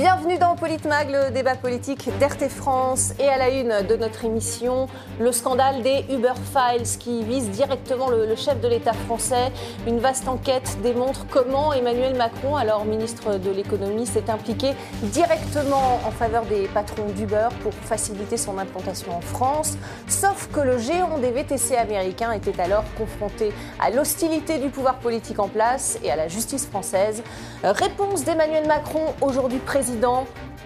Bienvenue 0.00 0.38
dans 0.38 0.56
Politmag, 0.56 1.10
le 1.10 1.30
débat 1.30 1.56
politique 1.56 2.08
d'RT 2.18 2.48
France 2.48 3.12
et 3.18 3.28
à 3.28 3.36
la 3.36 3.50
une 3.50 3.86
de 3.86 3.96
notre 3.96 4.24
émission, 4.24 4.86
le 5.20 5.30
scandale 5.30 5.82
des 5.82 6.06
Uber 6.08 6.32
Files 6.54 6.98
qui 6.98 7.22
vise 7.22 7.50
directement 7.50 8.08
le, 8.08 8.34
chef 8.34 8.62
de 8.62 8.68
l'État 8.68 8.94
français. 8.94 9.52
Une 9.86 9.98
vaste 9.98 10.26
enquête 10.26 10.78
démontre 10.82 11.26
comment 11.28 11.74
Emmanuel 11.74 12.16
Macron, 12.16 12.56
alors 12.56 12.86
ministre 12.86 13.36
de 13.36 13.50
l'économie, 13.50 14.06
s'est 14.06 14.30
impliqué 14.30 14.70
directement 15.02 16.00
en 16.06 16.10
faveur 16.10 16.46
des 16.46 16.66
patrons 16.68 17.10
d'Uber 17.14 17.48
pour 17.62 17.74
faciliter 17.74 18.38
son 18.38 18.56
implantation 18.56 19.14
en 19.14 19.20
France. 19.20 19.76
Sauf 20.08 20.48
que 20.50 20.60
le 20.60 20.78
géant 20.78 21.18
des 21.18 21.30
VTC 21.30 21.76
américains 21.76 22.32
était 22.32 22.58
alors 22.58 22.84
confronté 22.96 23.52
à 23.78 23.90
l'hostilité 23.90 24.60
du 24.60 24.70
pouvoir 24.70 24.94
politique 25.00 25.40
en 25.40 25.48
place 25.48 25.98
et 26.02 26.10
à 26.10 26.16
la 26.16 26.28
justice 26.28 26.64
française. 26.64 27.22
Réponse 27.62 28.24
d'Emmanuel 28.24 28.66
Macron, 28.66 29.04
aujourd'hui 29.20 29.58
président, 29.58 29.89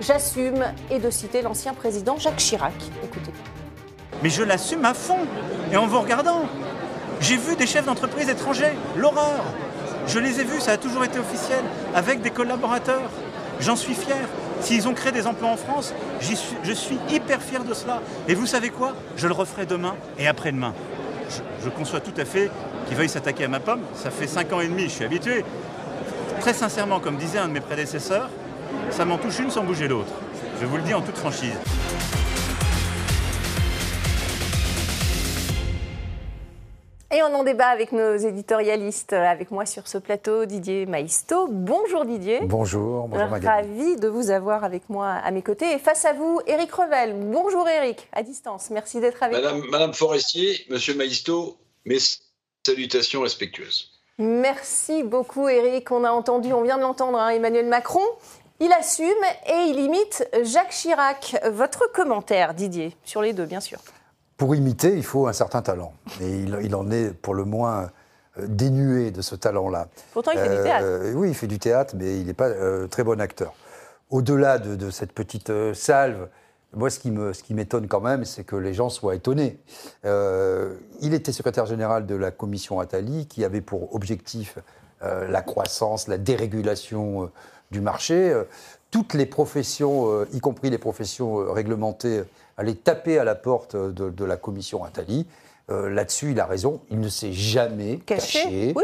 j'assume, 0.00 0.64
et 0.90 0.98
de 0.98 1.10
citer 1.10 1.42
l'ancien 1.42 1.74
président 1.74 2.18
Jacques 2.18 2.36
Chirac. 2.36 2.74
Écoutez. 3.02 3.32
Mais 4.22 4.30
je 4.30 4.42
l'assume 4.42 4.84
à 4.84 4.94
fond, 4.94 5.18
et 5.72 5.76
en 5.76 5.86
vous 5.86 6.00
regardant. 6.00 6.42
J'ai 7.20 7.36
vu 7.36 7.56
des 7.56 7.66
chefs 7.66 7.86
d'entreprise 7.86 8.28
étrangers, 8.28 8.72
l'horreur. 8.96 9.44
Je 10.06 10.18
les 10.18 10.40
ai 10.40 10.44
vus, 10.44 10.60
ça 10.60 10.72
a 10.72 10.76
toujours 10.76 11.04
été 11.04 11.18
officiel, 11.18 11.64
avec 11.94 12.20
des 12.20 12.30
collaborateurs. 12.30 13.10
J'en 13.60 13.76
suis 13.76 13.94
fier. 13.94 14.28
S'ils 14.60 14.88
ont 14.88 14.94
créé 14.94 15.12
des 15.12 15.26
emplois 15.26 15.50
en 15.50 15.56
France, 15.56 15.92
je 16.20 16.72
suis 16.72 16.98
hyper 17.10 17.42
fier 17.42 17.64
de 17.64 17.74
cela. 17.74 18.00
Et 18.28 18.34
vous 18.34 18.46
savez 18.46 18.70
quoi? 18.70 18.94
Je 19.16 19.26
le 19.26 19.34
referai 19.34 19.66
demain 19.66 19.94
et 20.18 20.26
après-demain. 20.26 20.74
Je, 21.28 21.64
je, 21.64 21.68
conçois 21.70 22.00
tout 22.00 22.18
à 22.18 22.24
fait 22.24 22.50
qu'ils 22.86 22.96
veuillent 22.96 23.08
s'attaquer 23.08 23.44
à 23.44 23.48
ma 23.48 23.60
pomme. 23.60 23.80
Ça 23.94 24.10
fait 24.10 24.26
cinq 24.26 24.52
ans 24.52 24.60
et 24.60 24.68
demi, 24.68 24.84
je 24.84 24.88
suis 24.88 25.04
habitué. 25.04 25.44
Très 26.40 26.54
sincèrement, 26.54 27.00
comme 27.00 27.16
disait 27.16 27.38
un 27.38 27.48
de 27.48 27.52
mes 27.52 27.60
prédécesseurs, 27.60 28.28
ça 28.90 29.04
m'en 29.04 29.18
touche 29.18 29.38
une 29.38 29.50
sans 29.50 29.64
bouger 29.64 29.88
l'autre. 29.88 30.12
Je 30.60 30.66
vous 30.66 30.76
le 30.76 30.82
dis 30.82 30.94
en 30.94 31.02
toute 31.02 31.16
franchise. 31.16 31.58
Et 37.14 37.22
on 37.22 37.32
en 37.32 37.44
débat 37.44 37.68
avec 37.68 37.92
nos 37.92 38.16
éditorialistes, 38.16 39.12
avec 39.12 39.52
moi 39.52 39.66
sur 39.66 39.86
ce 39.86 39.98
plateau, 39.98 40.46
Didier 40.46 40.84
Maisto. 40.84 41.46
Bonjour 41.48 42.04
Didier. 42.04 42.40
Bonjour, 42.42 43.06
bonjour 43.06 43.38
Ravi 43.40 43.94
de 43.96 44.08
vous 44.08 44.30
avoir 44.30 44.64
avec 44.64 44.88
moi 44.88 45.10
à 45.10 45.30
mes 45.30 45.42
côtés. 45.42 45.72
Et 45.72 45.78
face 45.78 46.04
à 46.06 46.12
vous, 46.12 46.40
Éric 46.48 46.72
Revel. 46.72 47.14
Bonjour 47.30 47.68
Éric, 47.68 48.08
à 48.12 48.24
distance. 48.24 48.70
Merci 48.70 48.98
d'être 49.00 49.22
avec 49.22 49.36
nous. 49.36 49.70
Madame 49.70 49.94
Forestier, 49.94 50.66
Monsieur 50.70 50.96
Maisto, 50.96 51.56
mes 51.84 51.98
salutations 52.66 53.20
respectueuses. 53.20 53.92
Merci 54.18 55.04
beaucoup, 55.04 55.48
Eric. 55.48 55.92
On 55.92 56.02
a 56.02 56.10
entendu, 56.10 56.52
on 56.52 56.62
vient 56.62 56.78
de 56.78 56.82
l'entendre, 56.82 57.18
hein, 57.18 57.28
Emmanuel 57.28 57.66
Macron. 57.66 58.04
Il 58.60 58.72
assume 58.72 59.06
et 59.46 59.68
il 59.68 59.80
imite 59.80 60.28
Jacques 60.42 60.70
Chirac. 60.70 61.36
Votre 61.50 61.90
commentaire, 61.92 62.54
Didier, 62.54 62.96
sur 63.04 63.20
les 63.20 63.32
deux, 63.32 63.46
bien 63.46 63.60
sûr. 63.60 63.80
Pour 64.36 64.54
imiter, 64.54 64.96
il 64.96 65.04
faut 65.04 65.26
un 65.26 65.32
certain 65.32 65.60
talent. 65.60 65.92
Et 66.20 66.40
il, 66.40 66.74
en 66.74 66.90
est 66.90 67.10
pour 67.10 67.34
le 67.34 67.44
moins 67.44 67.90
euh, 68.38 68.46
dénué 68.46 69.10
de 69.10 69.22
ce 69.22 69.34
talent-là. 69.34 69.88
Pourtant, 70.12 70.30
il 70.32 70.38
fait 70.38 70.56
du 70.56 70.62
théâtre. 70.62 70.84
Euh, 70.86 71.12
oui, 71.14 71.30
il 71.30 71.34
fait 71.34 71.48
du 71.48 71.58
théâtre, 71.58 71.94
mais 71.96 72.20
il 72.20 72.26
n'est 72.26 72.34
pas 72.34 72.48
euh, 72.48 72.86
très 72.86 73.02
bon 73.02 73.20
acteur. 73.20 73.54
Au-delà 74.10 74.58
de, 74.58 74.90
cette 74.90 75.12
petite 75.12 75.52
salve, 75.74 76.28
moi, 76.72 76.90
ce 76.90 77.00
qui, 77.00 77.10
me, 77.10 77.32
ce 77.32 77.42
qui 77.42 77.54
m'étonne 77.54 77.88
quand 77.88 78.00
même, 78.00 78.24
c'est 78.24 78.44
que 78.44 78.54
les 78.54 78.72
gens 78.72 78.88
soient 78.88 79.16
étonnés. 79.16 79.58
Il 80.04 81.14
était 81.14 81.32
secrétaire 81.32 81.66
général 81.66 82.06
de 82.06 82.14
la 82.14 82.30
commission 82.30 82.78
Attali, 82.78 83.26
qui 83.26 83.44
avait 83.44 83.60
pour 83.60 83.94
objectif 83.94 84.58
la 85.00 85.42
croissance, 85.42 86.06
la 86.06 86.18
dérégulation 86.18 87.30
du 87.70 87.80
marché. 87.80 88.34
toutes 88.90 89.14
les 89.14 89.26
professions, 89.26 90.24
y 90.32 90.40
compris 90.40 90.70
les 90.70 90.78
professions 90.78 91.52
réglementées, 91.52 92.22
allaient 92.56 92.74
taper 92.74 93.18
à 93.18 93.24
la 93.24 93.34
porte 93.34 93.74
de, 93.74 94.24
la 94.24 94.36
commission 94.36 94.84
Attali. 94.84 95.26
Là-dessus, 95.68 96.32
il 96.32 96.40
a 96.40 96.46
raison. 96.46 96.80
Il 96.90 97.00
ne 97.00 97.08
s'est 97.08 97.32
jamais 97.32 97.98
caché, 97.98 98.74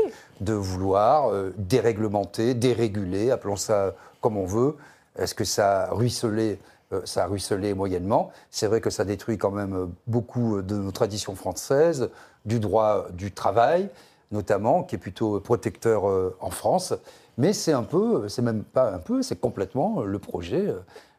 de 0.41 0.53
vouloir 0.53 1.33
déréglementer, 1.57 2.55
déréguler, 2.55 3.31
appelons 3.31 3.57
ça 3.57 3.95
comme 4.21 4.37
on 4.37 4.47
veut. 4.47 4.77
Est-ce 5.19 5.35
que 5.35 5.45
ça 5.45 5.85
a 5.85 5.95
ruisselé 5.95 6.59
euh, 6.93 7.03
ça 7.05 7.25
a 7.25 7.27
ruisselé 7.27 7.75
moyennement? 7.75 8.33
C'est 8.51 8.67
vrai 8.67 8.81
que 8.81 8.91
ça 8.91 9.05
détruit 9.05 9.39
quand 9.39 9.51
même 9.51 9.75
euh, 9.75 9.87
beaucoup 10.07 10.57
euh, 10.57 10.63
de 10.63 10.75
nos 10.75 10.91
traditions 10.91 11.35
françaises, 11.37 12.11
du 12.45 12.59
droit 12.59 13.07
du 13.13 13.33
travail 13.33 13.89
notamment, 14.33 14.85
qui 14.85 14.95
est 14.95 14.99
plutôt 14.99 15.41
protecteur 15.41 16.05
en 16.39 16.51
France. 16.51 16.95
Mais 17.41 17.53
c'est 17.53 17.73
un 17.73 17.83
peu, 17.83 18.29
c'est 18.29 18.43
même 18.43 18.63
pas 18.63 18.93
un 18.93 18.99
peu, 18.99 19.23
c'est 19.23 19.41
complètement 19.41 20.03
le 20.03 20.19
projet 20.19 20.75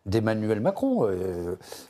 d'Emmanuel 0.06 0.60
Macron. 0.60 1.10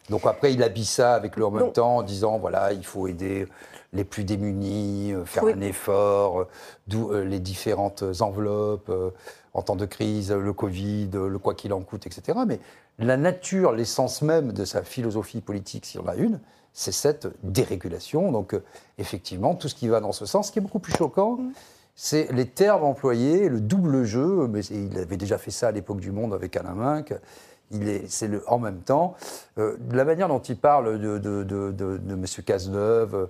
Donc 0.10 0.22
après, 0.26 0.54
il 0.54 0.64
habille 0.64 0.86
ça 0.86 1.16
avec 1.16 1.36
le 1.36 1.46
en 1.46 1.52
même 1.52 1.72
temps 1.72 1.98
en 1.98 2.02
disant 2.02 2.40
voilà, 2.40 2.72
il 2.72 2.86
faut 2.86 3.08
aider 3.08 3.48
les 3.94 4.06
plus 4.06 4.24
démunis, 4.24 5.14
faire 5.26 5.46
un 5.46 5.60
effort, 5.62 6.48
d'où 6.88 7.12
les 7.12 7.40
différentes 7.40 8.04
enveloppes 8.22 8.92
en 9.54 9.62
temps 9.62 9.76
de 9.76 9.86
crise, 9.86 10.32
le 10.32 10.54
Covid, 10.54 11.10
le 11.12 11.38
quoi 11.38 11.54
qu'il 11.54 11.74
en 11.74 11.82
coûte, 11.82 12.08
etc. 12.08 12.40
Mais 12.48 12.60
la 13.00 13.18
nature, 13.18 13.72
l'essence 13.74 14.22
même 14.22 14.54
de 14.54 14.64
sa 14.66 14.84
philosophie 14.84 15.42
politique, 15.42 15.86
s'il 15.86 16.00
y 16.00 16.04
en 16.04 16.08
a 16.08 16.16
une, 16.16 16.40
c'est 16.74 16.92
cette 16.92 17.28
dérégulation. 17.44 18.32
Donc, 18.32 18.54
euh, 18.54 18.64
effectivement, 18.98 19.56
tout 19.56 19.68
ce 19.68 19.76
qui 19.76 19.88
va 19.88 20.00
dans 20.00 20.12
ce 20.12 20.26
sens, 20.26 20.48
ce 20.48 20.52
qui 20.52 20.60
est 20.60 20.62
beaucoup 20.62 20.80
plus 20.80 20.94
choquant, 20.94 21.38
mm. 21.38 21.52
C'est 21.96 22.32
les 22.32 22.48
termes 22.48 22.84
employés, 22.84 23.50
le 23.50 23.62
double 23.62 24.04
jeu. 24.04 24.48
Mais 24.48 24.62
il 24.66 24.98
avait 24.98 25.18
déjà 25.18 25.38
fait 25.38 25.52
ça 25.52 25.68
à 25.70 25.72
l'époque 25.72 26.00
du 26.00 26.12
Monde 26.12 26.34
avec 26.34 26.56
Alain 26.56 26.74
Minck. 26.74 27.14
C'est 28.08 28.28
le 28.28 28.44
en 28.48 28.60
même 28.60 28.82
temps. 28.82 29.16
Euh, 29.58 29.78
la 29.92 30.04
manière 30.04 30.28
dont 30.28 30.40
il 30.40 30.58
parle 30.58 31.00
de, 31.00 31.18
de, 31.18 31.44
de, 31.44 31.72
de 31.72 32.14
M. 32.14 32.26
Cazeneuve, 32.46 33.16
euh, 33.16 33.26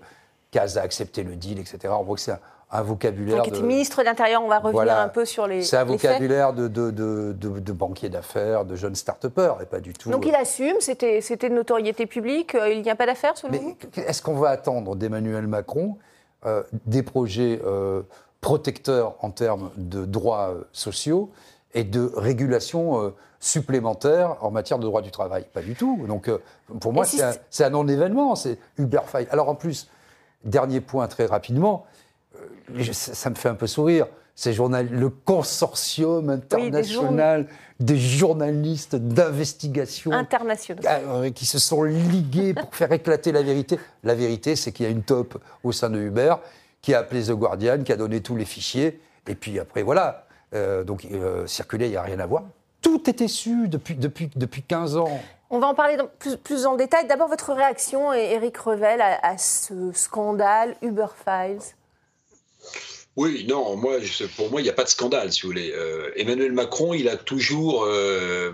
Caz 0.49 0.77
a 0.77 0.81
accepté 0.81 1.23
le 1.23 1.35
deal, 1.35 1.59
etc. 1.59 1.93
On 1.97 2.03
voit 2.03 2.15
que 2.15 2.21
c'est 2.21 2.33
un 2.71 2.81
vocabulaire. 2.81 3.43
Donc, 3.43 3.53
de... 3.53 3.61
ministre 3.61 3.99
de 3.99 4.05
l'Intérieur, 4.05 4.43
on 4.43 4.47
va 4.47 4.59
revenir 4.59 4.97
un 4.97 5.09
peu 5.09 5.25
sur 5.25 5.47
les. 5.47 5.63
C'est 5.63 5.77
un 5.77 5.83
vocabulaire 5.83 6.53
de, 6.53 6.67
de, 6.67 6.89
de, 6.91 7.33
de, 7.33 7.71
banquier 7.71 8.09
d'affaires, 8.09 8.65
de 8.65 8.75
jeunes 8.75 8.95
start-upers, 8.95 9.61
et 9.61 9.65
pas 9.65 9.79
du 9.79 9.93
tout. 9.93 10.09
Donc 10.09 10.25
il 10.25 10.35
assume, 10.35 10.77
c'était 10.79 11.19
de 11.21 11.53
notoriété 11.53 12.05
publique, 12.05 12.55
euh, 12.55 12.71
il 12.73 12.81
n'y 12.81 12.89
a 12.89 12.95
pas 12.95 13.05
d'affaires 13.05 13.37
selon 13.37 13.57
vous? 13.57 13.77
Est-ce 13.95 14.21
qu'on 14.21 14.35
va 14.35 14.49
attendre 14.49 14.95
d'Emmanuel 14.95 15.47
Macron 15.47 15.97
euh, 16.45 16.63
des 16.85 17.03
projets 17.03 17.61
euh, 18.41 18.47
protecteurs 18.47 19.15
en 19.21 19.31
termes 19.31 19.71
de 19.77 20.05
droits 20.05 20.55
sociaux 20.71 21.31
et 21.73 21.83
de 21.83 22.11
régulation 22.15 23.13
supplémentaire 23.39 24.35
en 24.41 24.51
matière 24.51 24.77
de 24.77 24.83
droit 24.83 25.01
du 25.01 25.11
travail 25.11 25.45
Pas 25.53 25.61
du 25.61 25.73
tout. 25.73 26.05
Donc 26.07 26.29
pour 26.79 26.91
moi, 26.91 27.05
c'est 27.05 27.63
un, 27.63 27.69
non-événement, 27.69 28.35
c'est 28.35 28.57
Uber 28.77 29.01
Fight. 29.05 29.29
Alors 29.31 29.47
en 29.47 29.55
plus, 29.55 29.87
dernier 30.43 30.81
point 30.81 31.07
très 31.07 31.27
rapidement 31.27 31.85
ça 32.91 33.29
me 33.29 33.35
fait 33.35 33.49
un 33.49 33.55
peu 33.55 33.67
sourire. 33.67 34.07
C'est 34.35 34.55
le 34.55 35.09
consortium 35.09 36.29
international 36.29 37.47
des, 37.79 37.97
journalistes 37.97 38.95
d'investigation 38.95 40.11
internationaux 40.11 40.81
euh, 40.87 41.29
qui 41.31 41.45
se 41.45 41.59
sont 41.59 41.83
ligués 41.83 42.53
pour 42.53 42.73
faire 42.73 42.91
éclater 42.91 43.31
la 43.31 43.43
vérité. 43.43 43.77
La 44.03 44.15
vérité, 44.15 44.55
c'est 44.55 44.71
qu'il 44.71 44.85
y 44.85 44.89
a 44.89 44.91
une 44.91 45.03
top 45.03 45.37
au 45.63 45.71
sein 45.71 45.89
de 45.89 45.99
Uber 45.99 46.35
qui 46.81 46.93
a 46.93 46.99
appelé 46.99 47.23
The 47.23 47.31
Guardian, 47.31 47.83
qui 47.83 47.91
a 47.91 47.97
donné 47.97 48.21
tous 48.21 48.35
les 48.35 48.45
fichiers, 48.45 48.99
et 49.27 49.35
puis 49.35 49.59
après 49.59 49.83
voilà. 49.83 50.25
Euh, 50.53 50.83
donc 50.83 51.05
euh, 51.11 51.47
circuler, 51.47 51.85
il 51.85 51.91
n'y 51.91 51.97
a 51.97 52.01
rien 52.01 52.19
à 52.19 52.25
voir. 52.25 52.43
Tout 52.81 53.09
était 53.09 53.27
su 53.27 53.67
depuis, 53.67 53.95
depuis, 53.95 54.29
depuis 54.35 54.63
15 54.63 54.97
ans. 54.97 55.21
On 55.49 55.59
va 55.59 55.67
en 55.67 55.75
parler 55.75 55.97
plus, 56.19 56.37
plus 56.37 56.65
en 56.65 56.75
détail. 56.75 57.07
D'abord, 57.07 57.27
votre 57.27 57.53
réaction, 57.53 58.11
Éric 58.13 58.57
Revel, 58.57 59.01
à, 59.01 59.19
à 59.21 59.37
ce 59.37 59.91
scandale 59.93 60.75
Uber 60.81 61.07
Files? 61.25 61.75
Oui, 63.17 63.45
non, 63.47 63.75
moi, 63.75 63.97
pour 64.37 64.49
moi, 64.51 64.61
il 64.61 64.63
n'y 64.63 64.69
a 64.69 64.73
pas 64.73 64.85
de 64.85 64.89
scandale, 64.89 65.33
si 65.33 65.41
vous 65.41 65.49
voulez. 65.49 65.71
Euh, 65.75 66.11
Emmanuel 66.15 66.53
Macron, 66.53 66.93
il 66.93 67.09
a 67.09 67.17
toujours 67.17 67.83
euh, 67.83 68.53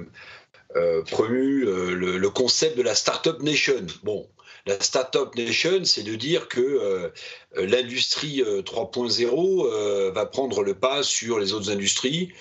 euh, 0.76 1.04
promu 1.04 1.64
le, 1.66 2.30
concept 2.30 2.78
de 2.78 2.82
la 2.82 2.96
Startup 2.96 3.40
Nation. 3.44 3.86
Bon, 4.04 4.28
la 4.68 4.80
Startup 4.82 5.34
Nation, 5.36 5.84
c'est 5.84 6.04
de 6.04 6.16
dire 6.16 6.48
que 6.48 7.12
l'industrie 7.56 8.42
3.0 8.42 10.12
va 10.12 10.26
prendre 10.26 10.64
le 10.64 10.74
pas 10.74 11.04
sur 11.04 11.40
les 11.40 11.54
autres 11.54 11.72
industries. 11.72 12.32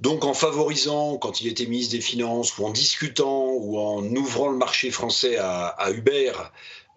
Donc 0.00 0.24
en 0.24 0.32
favorisant, 0.34 1.18
quand 1.18 1.42
il 1.42 1.48
était 1.48 1.66
ministre 1.66 1.94
des 1.94 2.00
Finances, 2.00 2.56
ou 2.58 2.64
en 2.64 2.70
discutant, 2.70 3.50
ou 3.52 3.78
en 3.78 4.04
ouvrant 4.16 4.48
le 4.48 4.56
marché 4.56 4.90
français 4.90 5.36
à, 5.36 5.66
à 5.66 5.90
Uber, 5.90 6.32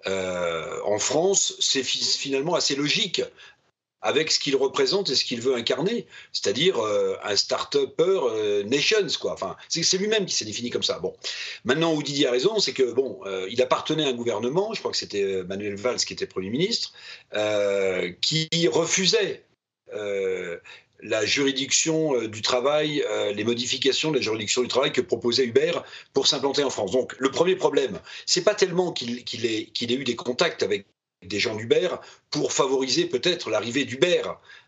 en 0.06 1.00
France, 1.00 1.56
c'est 1.60 1.84
finalement 1.84 2.56
assez 2.56 2.76
logique 2.76 3.22
avec 4.04 4.32
ce 4.32 4.40
qu'il 4.40 4.56
représente 4.56 5.10
et 5.10 5.16
ce 5.16 5.24
qu'il 5.24 5.42
veut 5.42 5.56
incarner, 5.56 6.06
c'est-à-dire 6.34 6.78
euh, 6.78 7.16
un 7.24 7.36
start-upper 7.36 8.04
euh, 8.04 8.64
nations, 8.64 9.08
quoi. 9.20 9.34
Enfin, 9.34 9.56
c'est 9.70 9.98
lui-même 9.98 10.26
qui 10.26 10.36
s'est 10.36 10.46
défini 10.46 10.70
comme 10.70 10.84
ça. 10.84 11.00
Bon, 11.00 11.14
maintenant 11.64 11.94
où 11.94 12.04
Didier 12.04 12.28
a 12.28 12.32
raison, 12.32 12.60
c'est 12.60 12.74
que 12.74 12.92
bon, 12.92 13.22
euh, 13.26 13.48
il 13.50 13.62
appartenait 13.62 14.04
à 14.04 14.10
un 14.10 14.14
gouvernement, 14.14 14.74
je 14.74 14.80
crois 14.80 14.92
que 14.92 14.98
c'était 14.98 15.44
Manuel 15.46 15.76
Valls 15.76 15.98
qui 15.98 16.14
était 16.14 16.28
premier 16.28 16.50
ministre, 16.50 16.94
qui 18.22 18.50
refusait 18.68 19.46
la 21.02 21.26
juridiction 21.26 22.28
du 22.28 22.42
travail, 22.42 23.04
les 23.34 23.44
modifications 23.44 24.12
de 24.12 24.18
la 24.18 24.22
juridiction 24.22 24.62
du 24.62 24.68
travail 24.68 24.92
que 24.92 25.02
proposait 25.02 25.46
Uber 25.46 25.74
pour 26.14 26.28
s'implanter 26.28 26.64
en 26.64 26.70
France. 26.70 26.92
Donc 26.92 27.16
le 27.20 27.32
premier 27.32 27.56
problème, 27.56 28.00
c'est 28.26 28.44
pas 28.44 28.56
tellement 28.56 28.92
qu'il 28.92 29.46
ait, 29.46 29.72
ait 29.82 29.94
eu 29.94 30.04
des 30.04 30.16
contacts 30.16 30.64
avec 30.64 30.86
des 31.28 31.40
gens 31.40 31.56
d'Uber 31.56 31.90
pour 32.30 32.54
favoriser 32.54 33.06
peut-être 33.06 33.50
l'arrivée 33.50 33.86
d'Uber 33.86 34.22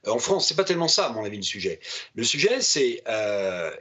en 0.07 0.19
France. 0.19 0.47
C'est 0.47 0.55
pas 0.55 0.63
tellement 0.63 0.87
ça, 0.87 1.07
à 1.07 1.09
mon 1.11 1.23
avis, 1.23 1.37
le 1.37 1.43
sujet. 1.43 1.79
Le 2.15 2.23
sujet, 2.23 2.61
c'est 2.61 3.03
euh, 3.07 3.71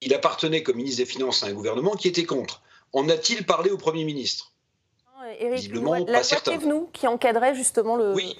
il 0.00 0.14
appartenait 0.14 0.62
comme 0.62 0.76
ministre 0.76 1.02
des 1.02 1.06
Finances 1.06 1.42
à 1.42 1.46
un 1.46 1.52
gouvernement 1.52 1.96
qui 1.96 2.08
était 2.08 2.24
contre. 2.24 2.62
En 2.92 3.08
a-t-il 3.08 3.44
parlé 3.44 3.70
au 3.70 3.76
Premier 3.76 4.04
ministre? 4.04 4.52
Éric, 5.40 5.56
Visiblement, 5.56 5.94
la 5.94 6.22
loi 6.22 6.88
qui 6.92 7.06
encadrait 7.06 7.54
justement 7.54 7.96
le. 7.96 8.14
Oui, 8.14 8.36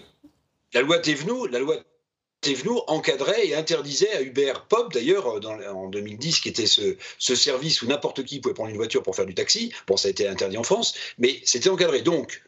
la 0.73 0.81
loi 0.81 0.99
Thévenoud, 0.99 1.51
la 1.51 1.59
loi 1.59 1.77
Thévenoud 2.41 2.83
encadrait 2.87 3.49
et 3.49 3.55
interdisait 3.57 4.13
à 4.13 4.23
Uber 4.23 4.55
Pop, 4.69 4.93
d'ailleurs, 4.93 5.27
en 5.27 5.89
2010, 5.89 6.41
qui 6.41 6.49
était 6.49 6.67
ce, 6.67 6.97
ce 7.19 7.35
service 7.35 7.83
où 7.83 7.87
n'importe 7.87 8.25
qui 8.25 8.41
pouvait 8.41 8.55
prendre 8.55 8.71
une 8.71 8.77
voiture 8.77 9.03
pour 9.03 9.17
faire 9.17 9.27
du 9.27 9.35
taxi. 9.35 9.73
Bon, 9.87 9.97
ça 9.97 10.09
a 10.09 10.11
été 10.13 10.29
interdit 10.29 10.57
en 10.57 10.63
France, 10.63 10.95
mais 11.19 11.41
c'était 11.45 11.69
encadré. 11.69 12.03
Donc, 12.03 12.43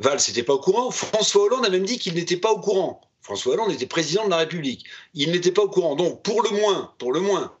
Valls 0.00 0.20
n'était 0.28 0.42
pas 0.42 0.54
au 0.54 0.58
courant. 0.58 0.90
François 0.90 1.44
Hollande 1.44 1.66
a 1.66 1.70
même 1.70 1.84
dit 1.84 1.98
qu'il 1.98 2.14
n'était 2.14 2.38
pas 2.38 2.50
au 2.50 2.58
courant. 2.58 3.02
François 3.20 3.52
Hollande 3.52 3.70
était 3.70 3.86
président 3.86 4.24
de 4.24 4.30
la 4.30 4.38
République. 4.38 4.86
Il 5.12 5.30
n'était 5.30 5.52
pas 5.52 5.62
au 5.62 5.68
courant. 5.68 5.94
Donc, 5.94 6.22
pour 6.22 6.42
le 6.42 6.50
moins, 6.50 6.94
pour 6.98 7.12
le 7.12 7.20
moins, 7.20 7.56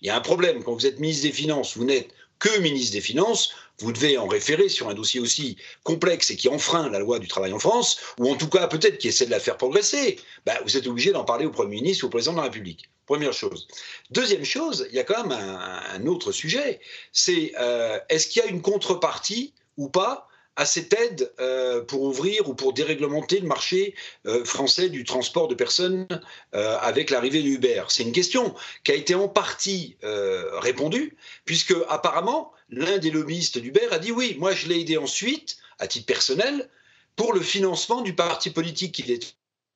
il 0.00 0.06
y 0.06 0.10
a 0.10 0.16
un 0.16 0.20
problème. 0.20 0.62
Quand 0.62 0.74
vous 0.74 0.86
êtes 0.86 1.00
ministre 1.00 1.24
des 1.24 1.32
Finances, 1.32 1.76
vous 1.76 1.84
n'êtes 1.84 2.08
que 2.38 2.58
ministre 2.60 2.92
des 2.92 3.00
Finances, 3.00 3.52
vous 3.80 3.90
devez 3.90 4.16
en 4.16 4.28
référer 4.28 4.68
sur 4.68 4.88
un 4.88 4.94
dossier 4.94 5.20
aussi 5.20 5.56
complexe 5.82 6.30
et 6.30 6.36
qui 6.36 6.48
enfreint 6.48 6.88
la 6.88 7.00
loi 7.00 7.18
du 7.18 7.26
travail 7.26 7.52
en 7.52 7.58
France, 7.58 7.98
ou 8.18 8.30
en 8.30 8.36
tout 8.36 8.48
cas 8.48 8.68
peut-être 8.68 8.98
qui 8.98 9.08
essaie 9.08 9.26
de 9.26 9.30
la 9.30 9.40
faire 9.40 9.56
progresser, 9.56 10.20
bah, 10.44 10.58
vous 10.64 10.76
êtes 10.76 10.86
obligé 10.86 11.10
d'en 11.12 11.24
parler 11.24 11.46
au 11.46 11.50
Premier 11.50 11.76
ministre 11.76 12.04
ou 12.04 12.06
au 12.06 12.10
Président 12.10 12.32
de 12.32 12.38
la 12.38 12.44
République. 12.44 12.88
Première 13.06 13.32
chose. 13.32 13.66
Deuxième 14.10 14.44
chose, 14.44 14.86
il 14.90 14.96
y 14.96 14.98
a 14.98 15.04
quand 15.04 15.22
même 15.22 15.32
un, 15.32 16.06
autre 16.06 16.30
sujet, 16.30 16.80
c'est 17.12 17.52
euh, 17.58 17.98
est-ce 18.08 18.28
qu'il 18.28 18.42
y 18.42 18.44
a 18.44 18.48
une 18.48 18.62
contrepartie 18.62 19.54
ou 19.76 19.88
pas 19.88 20.28
à 20.56 20.64
cette 20.64 20.92
aide 20.94 21.32
euh, 21.38 21.82
pour 21.82 22.02
ouvrir 22.02 22.48
ou 22.48 22.54
pour 22.54 22.72
déréglementer 22.72 23.40
le 23.40 23.46
marché 23.46 23.94
euh, 24.26 24.44
français 24.44 24.88
du 24.88 25.04
transport 25.04 25.48
de 25.48 25.54
personnes 25.54 26.06
euh, 26.54 26.78
avec 26.80 27.10
l'arrivée 27.10 27.42
de 27.42 27.48
Uber 27.48 27.84
C'est 27.88 28.02
une 28.02 28.12
question 28.12 28.54
qui 28.82 28.92
a 28.92 28.94
été 28.94 29.14
en 29.14 29.28
partie 29.28 29.96
répondue, 30.02 31.16
puisque 31.44 31.74
apparemment, 31.88 32.52
l'un 32.70 32.98
des 32.98 33.10
lobbyistes 33.10 33.58
d'Uber 33.58 33.88
a 33.90 33.98
dit 33.98 34.12
oui, 34.12 34.36
moi 34.38 34.52
je 34.52 34.66
l'ai 34.66 34.80
aidé 34.80 34.96
ensuite, 34.96 35.58
à 35.78 35.86
titre 35.86 36.06
personnel, 36.06 36.70
pour 37.14 37.32
le 37.32 37.40
financement 37.40 38.00
du 38.00 38.14
parti 38.14 38.50
politique 38.50 38.94
qu'il 38.94 39.10
était 39.10 39.28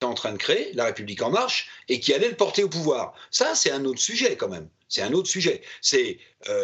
en 0.03 0.15
train 0.15 0.32
de 0.32 0.38
créer, 0.38 0.73
La 0.73 0.87
République 0.87 1.21
en 1.23 1.31
marche, 1.31 1.69
et 1.88 2.00
qui 2.00 2.15
allait 2.15 2.29
le 2.29 2.37
porter 2.37 2.65
au 2.65 2.69
pouvoir. 2.69 3.15
Ça, 3.31 3.55
c'est 3.55 3.71
un 3.71 3.85
autre 3.85 4.00
sujet 4.00 4.37
quand 4.37 4.49
même. 4.49 4.69
C'est 4.88 5.03
un 5.03 5.12
autre 5.12 5.29
sujet. 5.29 5.62
Il 5.93 6.17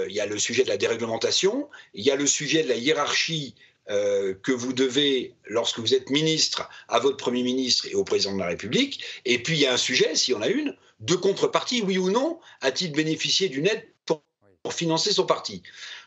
y 0.08 0.20
a 0.20 0.26
le 0.26 0.38
sujet 0.38 0.64
de 0.64 0.68
la 0.68 0.76
déréglementation, 0.76 1.68
il 1.94 2.04
y 2.04 2.10
a 2.10 2.16
le 2.16 2.26
sujet 2.26 2.62
de 2.62 2.68
la 2.68 2.76
hiérarchie 2.76 3.54
euh, 3.88 4.34
que 4.42 4.50
vous 4.50 4.72
devez, 4.72 5.34
lorsque 5.44 5.78
vous 5.78 5.94
êtes 5.94 6.10
ministre, 6.10 6.68
à 6.88 6.98
votre 6.98 7.16
Premier 7.16 7.44
ministre 7.44 7.86
et 7.86 7.94
au 7.94 8.02
Président 8.02 8.34
de 8.34 8.40
la 8.40 8.48
République. 8.48 9.04
Et 9.24 9.40
puis 9.40 9.54
il 9.54 9.60
y 9.60 9.66
a 9.66 9.72
un 9.72 9.76
sujet, 9.78 10.16
si 10.16 10.34
on 10.34 10.42
a 10.42 10.48
une, 10.48 10.74
de 10.98 11.14
contrepartie, 11.14 11.82
oui 11.82 11.96
ou 11.96 12.10
non, 12.10 12.40
a-t-il 12.62 12.90
bénéficié 12.92 13.48
d'une 13.48 13.68
aide 13.68 13.86
pour, 14.04 14.22
financer 14.70 15.12
son 15.12 15.24
parti? 15.24 15.62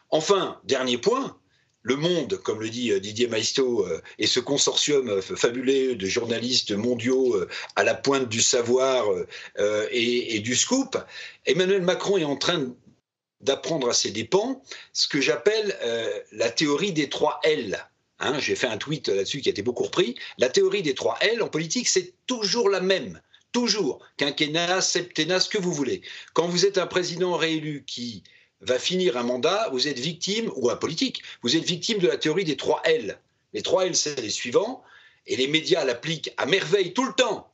Enfin, 0.10 0.60
dernier 0.66 0.98
point, 0.98 1.38
le 1.82 1.96
Monde, 1.96 2.42
comme 2.44 2.60
le 2.60 2.70
dit 2.70 2.92
euh, 2.92 3.00
Didier 3.00 3.28
Maisto, 3.28 3.88
euh, 3.88 4.02
et 4.18 4.28
ce 4.28 4.42
consortium 4.42 5.22
fabuleux 5.22 5.96
de 5.96 6.06
journalistes 6.06 6.74
mondiaux 6.74 7.42
à 7.78 7.86
la 7.86 7.96
pointe 7.96 8.28
du 8.28 8.42
savoir 8.42 9.06
et, 9.58 10.36
et, 10.36 10.40
du 10.40 10.58
scoop, 10.58 10.98
Emmanuel 11.46 11.82
Macron 11.82 12.18
est 12.18 12.26
en 12.26 12.36
train 12.36 12.76
d'apprendre 13.42 13.90
à 13.90 13.94
ses 13.94 14.12
dépens 14.12 14.62
ce 14.94 15.08
que 15.08 15.22
j'appelle 15.22 15.78
euh, 15.82 16.20
la 16.32 16.50
théorie 16.50 16.92
des 16.92 17.10
trois 17.10 17.40
L. 17.44 17.86
Hein, 18.20 18.38
J'ai 18.40 18.56
fait 18.56 18.68
un 18.68 18.78
tweet 18.78 19.08
là-dessus 19.08 19.42
qui 19.42 19.50
a 19.50 19.52
été 19.52 19.62
beaucoup 19.62 19.84
repris. 19.84 20.16
La 20.38 20.50
théorie 20.50 20.82
des 20.82 20.94
trois 20.94 21.18
L 21.22 21.42
en 21.42 21.48
politique, 21.48 21.88
c'est 21.88 22.14
toujours 22.28 22.70
la 22.70 22.82
même. 22.82 23.22
Toujours. 23.52 24.00
Quinquennat, 24.18 24.82
septennat, 24.82 25.40
ce 25.40 25.50
que 25.50 25.58
vous 25.58 25.74
voulez. 25.74 26.02
Quand 26.34 26.48
vous 26.48 26.66
êtes 26.66 26.78
un 26.78 26.86
président 26.86 27.36
réélu 27.36 27.84
qui 27.88 28.24
va 28.62 28.78
finir 28.78 29.16
un 29.16 29.24
mandat, 29.24 29.70
vous 29.72 29.88
êtes 29.88 30.00
victime, 30.00 30.52
ou 30.56 30.70
un 30.70 30.76
politique, 30.76 31.24
vous 31.42 31.56
êtes 31.56 31.64
victime 31.64 32.00
de 32.00 32.08
la 32.08 32.18
théorie 32.18 32.44
des 32.44 32.58
trois 32.58 32.82
L. 32.84 33.20
Les 33.54 33.62
trois 33.62 33.86
L, 33.86 33.96
c'est 33.96 34.20
les 34.20 34.30
suivants, 34.30 34.84
et 35.26 35.38
les 35.38 35.48
médias 35.48 35.86
l'appliquent 35.86 36.34
à 36.38 36.46
merveille 36.46 36.94
tout 36.94 37.06
le 37.06 37.14
temps. 37.14 37.52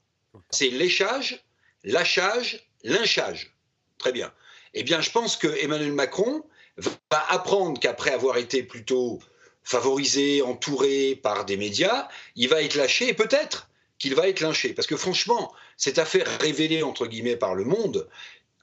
C'est 0.49 0.69
léchage, 0.69 1.45
lâchage, 1.83 2.67
lynchage. 2.83 3.55
Très 3.99 4.11
bien 4.11 4.33
eh 4.75 4.83
bien, 4.83 5.01
je 5.01 5.09
pense 5.09 5.37
que 5.37 5.47
Emmanuel 5.63 5.93
Macron 5.93 6.43
va 6.77 7.25
apprendre 7.29 7.79
qu'après 7.79 8.11
avoir 8.11 8.37
été 8.37 8.61
plutôt 8.61 9.19
favorisé, 9.63 10.41
entouré 10.41 11.15
par 11.15 11.45
des 11.45 11.57
médias, 11.57 12.07
il 12.35 12.49
va 12.49 12.61
être 12.61 12.75
lâché 12.75 13.09
et 13.09 13.13
peut-être 13.13 13.69
qu'il 13.97 14.13
va 14.13 14.27
être 14.27 14.41
lynché. 14.41 14.73
Parce 14.73 14.87
que 14.87 14.97
franchement, 14.97 15.53
cette 15.77 15.97
affaire 15.97 16.27
révélée, 16.39 16.83
entre 16.83 17.07
guillemets, 17.07 17.37
par 17.37 17.55
le 17.55 17.63
monde, 17.63 18.07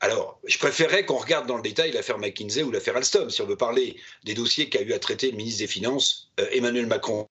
alors, 0.00 0.40
je 0.44 0.58
préférerais 0.58 1.06
qu'on 1.06 1.16
regarde 1.16 1.46
dans 1.46 1.56
le 1.56 1.62
détail 1.62 1.92
l'affaire 1.92 2.18
McKinsey 2.18 2.64
ou 2.64 2.72
l'affaire 2.72 2.96
Alstom, 2.96 3.30
si 3.30 3.40
on 3.40 3.46
veut 3.46 3.56
parler 3.56 3.96
des 4.24 4.34
dossiers 4.34 4.68
qu'a 4.68 4.82
eu 4.82 4.92
à 4.92 4.98
traiter 4.98 5.30
le 5.30 5.36
ministre 5.36 5.60
des 5.60 5.68
Finances, 5.68 6.32
euh, 6.40 6.48
Emmanuel 6.50 6.86
Macron. 6.86 7.28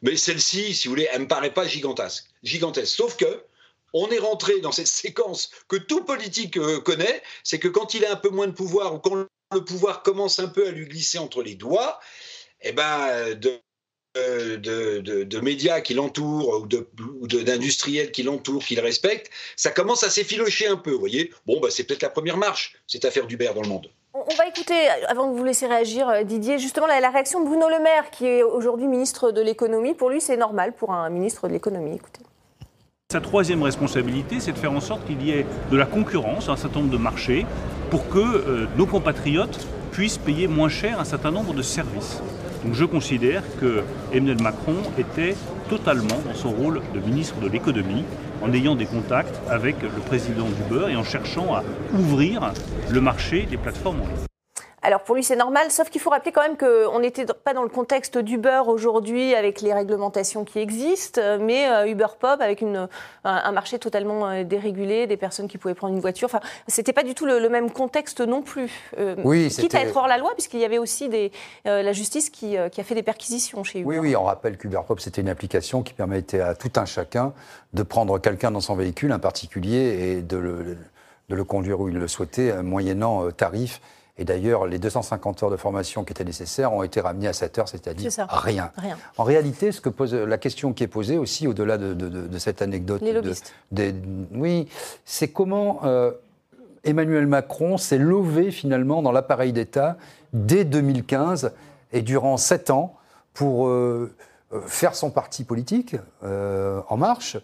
Mais 0.00 0.16
celle-ci, 0.16 0.72
si 0.72 0.86
vous 0.86 0.92
voulez, 0.92 1.08
elle 1.10 1.18
ne 1.18 1.24
me 1.24 1.28
paraît 1.28 1.52
pas 1.52 1.66
gigantesque. 1.66 2.26
gigantesque. 2.44 2.94
Sauf 2.94 3.16
que, 3.16 3.42
on 3.94 4.10
est 4.10 4.18
rentré 4.18 4.60
dans 4.60 4.72
cette 4.72 4.88
séquence 4.88 5.50
que 5.68 5.76
tout 5.76 6.04
politique 6.04 6.58
euh, 6.58 6.80
connaît, 6.80 7.22
c'est 7.42 7.58
que 7.58 7.68
quand 7.68 7.94
il 7.94 8.04
a 8.04 8.12
un 8.12 8.16
peu 8.16 8.28
moins 8.28 8.48
de 8.48 8.52
pouvoir 8.52 8.94
ou 8.94 8.98
quand 8.98 9.14
le 9.14 9.64
pouvoir 9.64 10.02
commence 10.02 10.38
un 10.38 10.48
peu 10.48 10.66
à 10.66 10.70
lui 10.70 10.86
glisser 10.86 11.18
entre 11.18 11.42
les 11.42 11.54
doigts, 11.54 12.00
eh 12.60 12.72
ben, 12.72 13.34
de, 13.34 13.60
de, 14.14 15.40
médias 15.40 15.80
qui 15.80 15.94
l'entourent 15.94 16.66
ou 17.20 17.26
d'industriels 17.26 18.10
qui 18.12 18.22
l'entourent, 18.22 18.64
qui 18.64 18.74
le 18.74 18.82
respectent, 18.82 19.30
ça 19.56 19.70
commence 19.70 20.02
à 20.02 20.10
s'effilocher 20.10 20.66
un 20.66 20.76
peu, 20.76 20.92
vous 20.92 21.00
voyez. 21.00 21.32
Bon, 21.46 21.60
bah, 21.60 21.68
c'est 21.70 21.84
peut-être 21.84 22.02
la 22.02 22.10
première 22.10 22.36
marche, 22.36 22.76
cette 22.86 23.04
affaire 23.04 23.26
d'Uber 23.26 23.50
dans 23.54 23.62
le 23.62 23.68
monde. 23.68 23.90
On 24.14 24.34
va 24.36 24.46
écouter, 24.46 24.88
avant 25.08 25.30
de 25.30 25.36
vous 25.36 25.44
laisser 25.44 25.66
réagir, 25.66 26.08
euh, 26.08 26.22
Didier, 26.22 26.58
justement 26.58 26.86
la, 26.86 27.00
la 27.00 27.10
réaction 27.10 27.40
de 27.40 27.46
Bruno 27.46 27.68
Le 27.68 27.80
Maire, 27.80 28.10
qui 28.10 28.26
est 28.26 28.42
aujourd'hui 28.42 28.86
ministre 28.86 29.32
de 29.32 29.40
l'économie. 29.40 29.94
Pour 29.94 30.08
lui, 30.08 30.20
c'est 30.20 30.36
normal 30.36 30.72
pour 30.72 30.92
un 30.92 31.10
ministre 31.10 31.48
de 31.48 31.52
l'économie. 31.52 31.96
Écoutez. 31.96 32.23
Sa 33.14 33.20
troisième 33.20 33.62
responsabilité, 33.62 34.40
c'est 34.40 34.50
de 34.50 34.58
faire 34.58 34.72
en 34.72 34.80
sorte 34.80 35.06
qu'il 35.06 35.22
y 35.24 35.30
ait 35.30 35.46
de 35.70 35.76
la 35.76 35.86
concurrence, 35.86 36.48
un 36.48 36.56
certain 36.56 36.80
nombre 36.80 36.90
de 36.90 36.98
marchés, 36.98 37.46
pour 37.88 38.08
que 38.08 38.18
euh, 38.18 38.66
nos 38.76 38.86
compatriotes 38.86 39.68
puissent 39.92 40.18
payer 40.18 40.48
moins 40.48 40.68
cher 40.68 40.98
un 40.98 41.04
certain 41.04 41.30
nombre 41.30 41.54
de 41.54 41.62
services. 41.62 42.20
Donc 42.64 42.74
je 42.74 42.84
considère 42.84 43.44
que 43.60 43.84
Emmanuel 44.12 44.42
Macron 44.42 44.78
était 44.98 45.36
totalement 45.70 46.20
dans 46.26 46.34
son 46.34 46.50
rôle 46.50 46.80
de 46.92 46.98
ministre 46.98 47.38
de 47.38 47.46
l'économie, 47.48 48.02
en 48.42 48.52
ayant 48.52 48.74
des 48.74 48.86
contacts 48.86 49.40
avec 49.48 49.80
le 49.80 50.00
président 50.04 50.48
d'Uber 50.48 50.90
et 50.90 50.96
en 50.96 51.04
cherchant 51.04 51.54
à 51.54 51.62
ouvrir 51.96 52.52
le 52.90 53.00
marché 53.00 53.46
des 53.48 53.58
plateformes 53.58 54.00
en 54.00 54.06
ligne. 54.06 54.33
Alors 54.84 55.00
pour 55.00 55.14
lui, 55.14 55.24
c'est 55.24 55.34
normal, 55.34 55.70
sauf 55.70 55.88
qu'il 55.88 56.00
faut 56.02 56.10
rappeler 56.10 56.30
quand 56.30 56.42
même 56.42 56.58
qu'on 56.58 57.00
n'était 57.00 57.24
pas 57.24 57.54
dans 57.54 57.62
le 57.62 57.70
contexte 57.70 58.18
d'Uber 58.18 58.60
aujourd'hui 58.66 59.34
avec 59.34 59.62
les 59.62 59.72
réglementations 59.72 60.44
qui 60.44 60.58
existent, 60.58 61.38
mais 61.40 61.66
euh, 61.66 61.88
Uber 61.88 62.08
Pop 62.20 62.38
avec 62.42 62.60
une, 62.60 62.86
un 63.24 63.52
marché 63.52 63.78
totalement 63.78 64.28
euh, 64.28 64.44
dérégulé, 64.44 65.06
des 65.06 65.16
personnes 65.16 65.48
qui 65.48 65.56
pouvaient 65.56 65.74
prendre 65.74 65.94
une 65.94 66.00
voiture. 66.00 66.26
Enfin, 66.26 66.40
c'était 66.68 66.92
pas 66.92 67.02
du 67.02 67.14
tout 67.14 67.24
le, 67.24 67.48
même 67.48 67.70
contexte 67.70 68.20
non 68.20 68.42
plus. 68.42 68.70
Euh, 68.98 69.16
oui, 69.24 69.48
quitte 69.48 69.74
à 69.74 69.80
être 69.80 69.96
hors 69.96 70.06
la 70.06 70.18
loi, 70.18 70.32
puisqu'il 70.34 70.60
y 70.60 70.66
avait 70.66 70.76
aussi 70.76 71.08
des, 71.08 71.32
la 71.64 71.92
justice 71.94 72.28
qui, 72.28 72.56
qui, 72.70 72.80
a 72.80 72.84
fait 72.84 72.94
des 72.94 73.02
perquisitions 73.02 73.64
chez 73.64 73.78
Uber. 73.80 73.88
Oui, 73.88 73.98
oui, 73.98 74.16
on 74.16 74.24
rappelle 74.24 74.58
qu'Uber 74.58 74.80
Pop, 74.86 75.00
c'était 75.00 75.22
une 75.22 75.30
application 75.30 75.82
qui 75.82 75.94
permettait 75.94 76.40
à 76.40 76.54
tout 76.54 76.72
un 76.76 76.84
chacun 76.84 77.32
de 77.72 77.82
prendre 77.82 78.18
quelqu'un 78.18 78.50
dans 78.50 78.60
son 78.60 78.76
véhicule, 78.76 79.12
un 79.12 79.18
particulier, 79.18 80.16
et 80.18 80.20
de 80.20 80.36
le, 80.36 80.76
de 81.30 81.34
le 81.34 81.44
conduire 81.44 81.80
où 81.80 81.88
il 81.88 81.98
le 81.98 82.06
souhaitait, 82.06 82.62
moyennant 82.62 83.30
tarif 83.30 83.80
et 84.16 84.24
d'ailleurs, 84.24 84.66
les 84.66 84.78
250 84.78 85.42
heures 85.42 85.50
de 85.50 85.56
formation 85.56 86.04
qui 86.04 86.12
étaient 86.12 86.24
nécessaires 86.24 86.72
ont 86.72 86.84
été 86.84 87.00
ramenées 87.00 87.26
à 87.26 87.32
7 87.32 87.58
heures, 87.58 87.68
c'est-à-dire 87.68 88.12
rien. 88.28 88.70
rien. 88.76 88.96
En 89.18 89.24
réalité, 89.24 89.72
ce 89.72 89.80
que 89.80 89.88
pose, 89.88 90.14
la 90.14 90.38
question 90.38 90.72
qui 90.72 90.84
est 90.84 90.88
posée 90.88 91.18
aussi, 91.18 91.48
au-delà 91.48 91.78
de, 91.78 92.38
cette 92.38 92.62
anecdote. 92.62 93.02
Les 93.02 93.12
lobbyistes. 93.12 93.52
oui, 94.32 94.68
c'est 95.04 95.28
comment 95.28 95.80
euh, 95.84 96.12
Emmanuel 96.84 97.26
Macron 97.26 97.76
s'est 97.76 97.98
levé 97.98 98.52
finalement 98.52 99.02
dans 99.02 99.10
l'appareil 99.10 99.52
d'État 99.52 99.96
dès 100.32 100.64
2015 100.64 101.52
et 101.92 102.02
durant 102.02 102.36
7 102.36 102.70
ans 102.70 102.94
pour 103.32 103.66
euh, 103.66 104.14
euh, 104.52 104.60
faire 104.66 104.94
son 104.94 105.10
parti 105.10 105.42
politique 105.42 105.96
en 106.22 106.96
marche, 106.96 107.36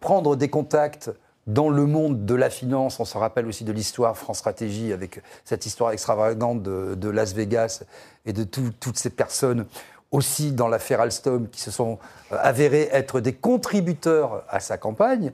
prendre 0.00 0.34
des 0.34 0.48
contacts 0.48 1.10
dans 1.46 1.68
le 1.68 1.86
monde 1.86 2.26
de 2.26 2.34
la 2.34 2.50
finance, 2.50 3.00
on 3.00 3.04
se 3.04 3.16
rappelle 3.18 3.46
aussi 3.46 3.64
de 3.64 3.72
l'histoire 3.72 4.16
France 4.16 4.38
Stratégie 4.38 4.92
avec 4.92 5.22
cette 5.44 5.66
histoire 5.66 5.90
extravagante 5.92 6.62
de, 6.62 7.08
Las 7.08 7.34
Vegas 7.34 7.82
et 8.26 8.32
de 8.32 8.44
toutes 8.44 8.98
ces 8.98 9.10
personnes 9.10 9.66
aussi 10.10 10.52
dans 10.52 10.68
l'affaire 10.68 11.00
Alstom 11.00 11.48
qui 11.48 11.60
se 11.60 11.70
sont 11.70 11.98
euh, 12.32 12.36
avérées 12.40 12.88
être 12.92 13.20
des 13.20 13.32
contributeurs 13.32 14.44
à 14.48 14.60
sa 14.60 14.76
campagne. 14.76 15.32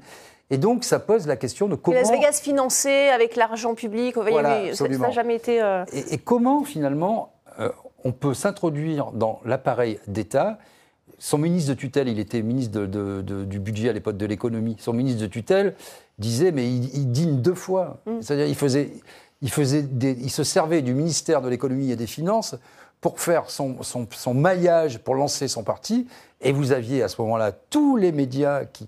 Et 0.50 0.58
donc, 0.58 0.84
ça 0.84 1.00
pose 1.00 1.26
la 1.26 1.36
question 1.36 1.66
de 1.66 1.74
comment. 1.74 1.96
Las 1.98 2.10
Vegas 2.10 2.40
financé 2.42 3.08
avec 3.08 3.36
l'argent 3.36 3.74
public, 3.74 4.16
Voilà, 4.16 4.74
ça 4.74 4.86
n'a 4.86 5.10
jamais 5.10 5.34
été. 5.36 5.60
euh, 5.60 5.84
Et, 5.92 6.14
et 6.14 6.18
comment, 6.18 6.62
finalement, 6.62 7.32
euh, 7.58 7.70
on 8.04 8.12
peut 8.12 8.34
s'introduire 8.34 9.10
dans 9.12 9.40
l'appareil 9.44 9.98
d'État 10.06 10.58
Son 11.18 11.38
ministre 11.38 11.70
de 11.70 11.78
tutelle, 11.78 12.08
il 12.08 12.18
était 12.18 12.42
ministre 12.42 12.78
de- 12.80 12.86
de- 12.86 13.22
de- 13.22 13.44
du 13.44 13.58
budget 13.58 13.88
à 13.88 13.92
l'époque 13.92 14.16
de 14.16 14.26
l'économie. 14.26 14.76
Son 14.78 14.92
ministre 14.92 15.22
de 15.22 15.26
tutelle 15.26 15.74
disait, 16.18 16.52
mais 16.52 16.68
il, 16.70 16.94
il 16.94 17.10
dîne 17.10 17.40
deux 17.42 17.54
fois. 17.54 18.00
C'est-à-dire, 18.20 18.46
il, 18.46 18.54
faisait, 18.54 18.92
il, 19.42 19.50
faisait 19.50 19.82
des- 19.82 20.16
il 20.20 20.30
se 20.30 20.44
servait 20.44 20.82
du 20.82 20.92
ministère 20.94 21.40
de 21.42 21.48
l'économie 21.48 21.90
et 21.90 21.96
des 21.96 22.06
finances 22.06 22.54
pour 23.00 23.20
faire 23.20 23.48
son, 23.50 23.82
son- 23.82 24.06
son 24.10 24.34
maillage, 24.34 24.98
pour 24.98 25.14
lancer 25.14 25.48
son 25.48 25.62
parti. 25.64 26.06
Et 26.42 26.52
vous 26.52 26.72
aviez 26.72 27.02
à 27.02 27.08
ce 27.08 27.20
moment-là 27.22 27.52
tous 27.52 27.96
les 27.96 28.12
médias 28.12 28.64
qui, 28.66 28.86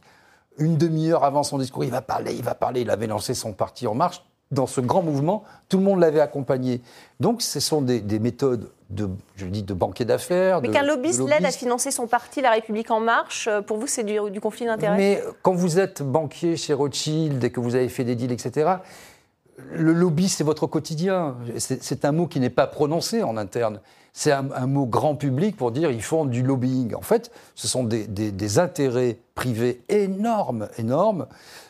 une 0.58 0.76
demi-heure 0.76 1.25
avant 1.25 1.42
son 1.44 1.56
discours, 1.58 1.85
il 1.85 1.90
va 1.90 2.02
parler, 2.02 2.35
il 2.35 2.42
va 2.42 2.54
parler. 2.54 2.80
Il 2.82 2.90
avait 2.90 3.06
lancé 3.06 3.32
son 3.32 3.52
parti 3.52 3.87
En 3.87 3.94
Marche. 3.94 4.23
Dans 4.50 4.67
ce 4.67 4.81
grand 4.81 5.02
mouvement, 5.02 5.45
tout 5.69 5.76
le 5.76 5.85
monde 5.85 6.00
l'avait 6.00 6.21
accompagné. 6.21 6.81
Donc, 7.21 7.43
ce 7.43 7.61
sont 7.61 7.83
des, 7.83 8.00
des 8.00 8.19
méthodes 8.19 8.71
de, 8.90 9.09
je 9.37 9.45
dis, 9.47 9.62
de 9.62 9.75
banquier 9.75 10.05
d'affaires. 10.05 10.62
Mais 10.62 10.71
qu'un 10.71 10.83
lobbyiste 10.83 11.21
l'aide 11.28 11.45
à 11.45 11.50
financer 11.50 11.90
son 11.90 12.07
parti, 12.07 12.40
La 12.40 12.52
République 12.52 12.90
En 12.90 13.00
Marche, 13.00 13.47
euh, 13.49 13.61
pour 13.61 13.76
vous, 13.76 13.87
c'est 13.87 14.05
du, 14.05 14.19
du 14.31 14.40
conflit 14.40 14.64
d'intérêts 14.67 14.97
Mais 14.97 15.23
quand 15.43 15.52
vous 15.52 15.78
êtes 15.78 16.02
banquier 16.02 16.57
chez 16.57 16.73
Rothschild 16.73 17.45
et 17.45 17.50
que 17.50 17.61
vous 17.61 17.75
avez 17.75 17.88
fait 17.88 18.05
des 18.05 18.14
deals, 18.14 18.33
etc., 18.33 18.76
le 19.73 19.93
lobby, 19.93 20.28
c'est 20.28 20.45
votre 20.45 20.67
quotidien. 20.67 21.37
C'est 21.59 22.05
un 22.05 22.12
mot 22.12 22.26
qui 22.26 22.38
n'est 22.40 22.49
pas 22.49 22.67
prononcé 22.67 23.23
en 23.23 23.37
interne. 23.37 23.81
C'est 24.18 24.32
un, 24.32 24.42
mot 24.66 24.84
grand 24.84 25.14
public 25.14 25.56
pour 25.56 25.70
dire 25.70 25.92
ils 25.92 26.02
font 26.02 26.25
du 26.25 26.42
lobbying. 26.42 26.92
En 26.96 27.02
fait, 27.02 27.30
ce 27.54 27.68
sont 27.68 27.84
des, 27.84 28.58
intérêts 28.58 29.16
privés 29.37 29.80
énormes, 29.88 30.68
énormes, 30.76 31.28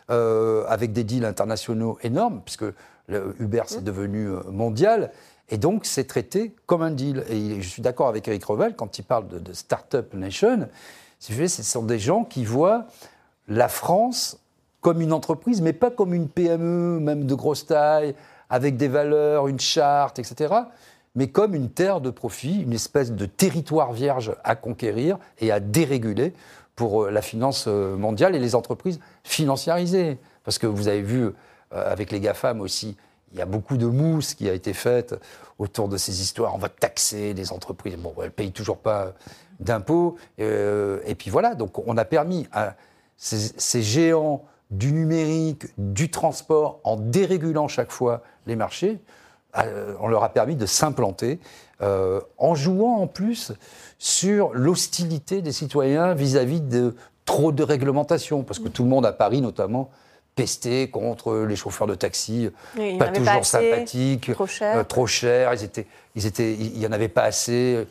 euh, 0.09 0.65
avec 0.67 0.95
des 0.95 1.05
deals 1.05 1.27
internationaux 1.27 1.99
énormes, 2.03 2.41
puisque 2.43 2.65
Uber, 3.11 3.65
c'est 3.67 3.85
devenu 3.85 4.29
euh, 4.29 4.41
mondial. 4.51 5.11
Et 5.51 5.59
donc, 5.59 5.85
c'est 5.85 6.05
traité 6.05 6.57
comme 6.65 6.81
un 6.81 6.91
deal. 6.91 7.23
Et 7.29 7.61
je 7.61 7.69
suis 7.69 7.83
d'accord 7.83 8.09
avec 8.09 8.27
Eric 8.27 8.47
Revel 8.47 8.75
quand 8.77 8.99
il 8.99 9.03
parle 9.03 9.29
de, 9.29 9.53
Startup 9.53 10.15
Nation. 10.15 10.71
Ce 11.19 11.49
sont 11.49 11.83
des 11.83 11.99
gens 11.99 12.25
qui 12.25 12.47
voient 12.47 12.87
la 13.49 13.69
France 13.69 14.41
comme 14.81 15.03
une 15.03 15.13
entreprise, 15.13 15.61
mais 15.61 15.75
pas 15.75 15.91
comme 15.91 16.15
une 16.15 16.31
PME, 16.31 16.99
même 16.99 17.27
de 17.27 17.35
grosse 17.35 17.67
taille, 17.67 18.15
avec 18.49 18.79
des 18.79 18.89
valeurs, 18.89 19.49
une 19.49 19.61
charte, 19.61 20.19
etc., 20.19 20.63
mais 21.19 21.27
comme 21.27 21.57
une 21.57 21.69
terre 21.69 22.01
de 22.01 22.11
profit, 22.11 22.63
une 22.63 22.73
espèce 22.73 23.11
de 23.11 23.27
territoire 23.27 23.93
vierge 23.93 24.37
à 24.45 24.55
conquérir 24.55 25.19
et 25.41 25.51
à 25.51 25.59
déréguler 25.59 26.33
pour 26.77 27.03
euh, 27.03 27.11
la 27.11 27.23
finance 27.23 27.65
euh, 27.67 27.97
mondiale 27.97 28.37
et 28.37 28.39
les 28.39 28.55
entreprises 28.55 29.01
financiarisées. 29.25 30.19
Parce 30.45 30.59
que 30.59 30.69
vous 30.69 30.87
avez 30.87 31.03
vu, 31.03 31.25
euh, 31.25 31.33
avec 31.73 32.13
les 32.13 32.21
GAFAM 32.21 32.61
aussi, 32.61 32.97
il 33.33 33.39
y 33.41 33.43
a 33.43 33.47
beaucoup 33.47 33.77
de 33.77 33.87
mousse 33.87 34.35
qui 34.35 34.49
a 34.49 34.53
été 34.53 34.73
faite 34.73 35.17
autour 35.59 35.89
de 35.89 35.97
ces 35.97 36.23
histoires. 36.23 36.55
On 36.55 36.59
va 36.59 36.69
taxer 36.69 37.35
les 37.35 37.53
entreprises. 37.53 37.97
Bon, 37.97 38.15
elles 38.19 38.27
ne 38.27 38.29
payent 38.29 38.53
toujours 38.53 38.79
pas 38.79 39.13
d'impôts. 39.59 40.17
Et 40.39 41.15
puis 41.19 41.31
voilà, 41.31 41.57
donc 41.57 41.85
on 41.87 41.97
a 41.97 42.05
permis 42.05 42.47
à 42.53 42.77
ces, 43.17 43.83
géants 43.83 44.45
du 44.71 44.93
numérique, 44.93 45.67
du 45.77 46.11
transport, 46.11 46.81
en 46.85 46.97
dérégulant 46.97 47.69
chaque 47.69 47.91
fois 47.91 48.23
les 48.47 48.57
marchés, 48.57 48.99
on 50.01 50.09
leur 50.09 50.25
a 50.25 50.29
permis 50.29 50.57
de 50.57 50.67
s'implanter, 50.67 51.39
euh, 51.81 52.21
en 52.39 52.55
jouant 52.55 52.97
en 52.97 53.07
plus 53.07 53.53
sur 53.99 54.53
l'hostilité 54.53 55.43
des 55.43 55.53
citoyens 55.53 56.15
vis-à-vis 56.15 56.61
de 56.61 56.95
trop 57.25 57.53
de 57.53 57.63
réglementation, 57.63 58.43
parce 58.43 58.59
que 58.59 58.69
tout 58.69 58.83
le 58.83 58.89
monde 58.89 59.07
à 59.07 59.13
Paris 59.13 59.41
notamment 59.41 59.91
pestait 60.35 60.89
contre 60.89 61.45
les 61.49 61.57
chauffeurs 61.57 61.87
de 61.89 61.95
taxi, 61.97 62.49
Oui, 62.77 62.93
n'y 62.93 62.99
pas 62.99 63.09
toujours 63.09 63.25
pas 63.25 63.43
sympathiques, 63.43 64.33
trop 64.33 64.47
cher. 64.47 64.77
euh, 64.77 64.85
trop 64.85 65.07
chers, 65.07 65.53
ils 65.55 65.65
étaient, 65.65 65.87
ils 66.15 66.27
étaient, 66.27 66.53
il 66.55 66.79
y 66.79 66.87
en 66.87 66.93
avait 66.93 67.09
pas 67.09 67.25
assez. 67.25 67.87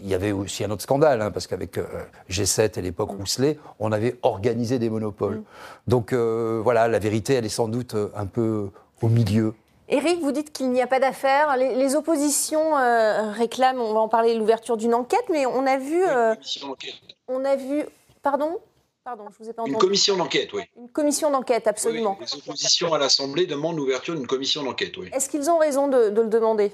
Il 0.00 0.08
y 0.08 0.14
avait 0.14 0.32
aussi 0.32 0.64
un 0.64 0.70
autre 0.70 0.82
scandale, 0.82 1.20
hein, 1.22 1.30
parce 1.30 1.46
qu'avec 1.46 1.78
euh, 1.78 1.84
G7 2.28 2.78
et 2.78 2.82
l'époque 2.82 3.10
Rousselet, 3.10 3.58
on 3.78 3.92
avait 3.92 4.16
organisé 4.22 4.78
des 4.80 4.90
monopoles. 4.90 5.36
Mm. 5.36 5.44
Donc 5.86 6.12
euh, 6.12 6.60
voilà, 6.64 6.88
la 6.88 6.98
vérité, 6.98 7.34
elle 7.34 7.44
est 7.44 7.50
sans 7.50 7.68
doute 7.68 7.94
euh, 7.94 8.08
un 8.16 8.26
peu 8.26 8.70
au 9.00 9.08
milieu. 9.08 9.54
Éric, 9.88 10.20
vous 10.20 10.32
dites 10.32 10.52
qu'il 10.52 10.70
n'y 10.70 10.80
a 10.80 10.86
pas 10.86 11.00
d'affaires. 11.00 11.56
Les, 11.56 11.74
les 11.74 11.94
oppositions 11.96 12.76
euh, 12.78 13.30
réclament, 13.32 13.80
on 13.80 13.92
va 13.92 14.00
en 14.00 14.08
parler, 14.08 14.34
l'ouverture 14.34 14.76
d'une 14.76 14.94
enquête, 14.94 15.24
mais 15.30 15.44
on 15.46 15.66
a 15.66 15.76
vu, 15.78 16.02
euh, 16.04 16.30
Une 16.30 16.36
commission 16.36 16.68
d'enquête. 16.68 16.94
on 17.28 17.44
a 17.44 17.56
vu, 17.56 17.84
pardon, 18.22 18.58
pardon, 19.04 19.24
je 19.30 19.44
vous 19.44 19.50
ai 19.50 19.52
pas 19.52 19.64
Une 19.66 19.76
commission 19.76 20.16
d'enquête, 20.16 20.52
oui. 20.54 20.62
Une 20.78 20.88
commission 20.88 21.30
d'enquête, 21.30 21.66
absolument. 21.66 22.16
Oui, 22.20 22.26
Les 22.32 22.38
oppositions 22.38 22.94
à 22.94 22.98
l'Assemblée 22.98 23.46
demandent 23.46 23.76
l'ouverture 23.76 24.14
d'une 24.14 24.26
commission 24.26 24.62
d'enquête, 24.62 24.96
oui. 24.96 25.10
Est-ce 25.12 25.28
qu'ils 25.28 25.50
ont 25.50 25.58
raison 25.58 25.88
de, 25.88 26.08
de 26.08 26.22
le 26.22 26.28
demander? 26.28 26.72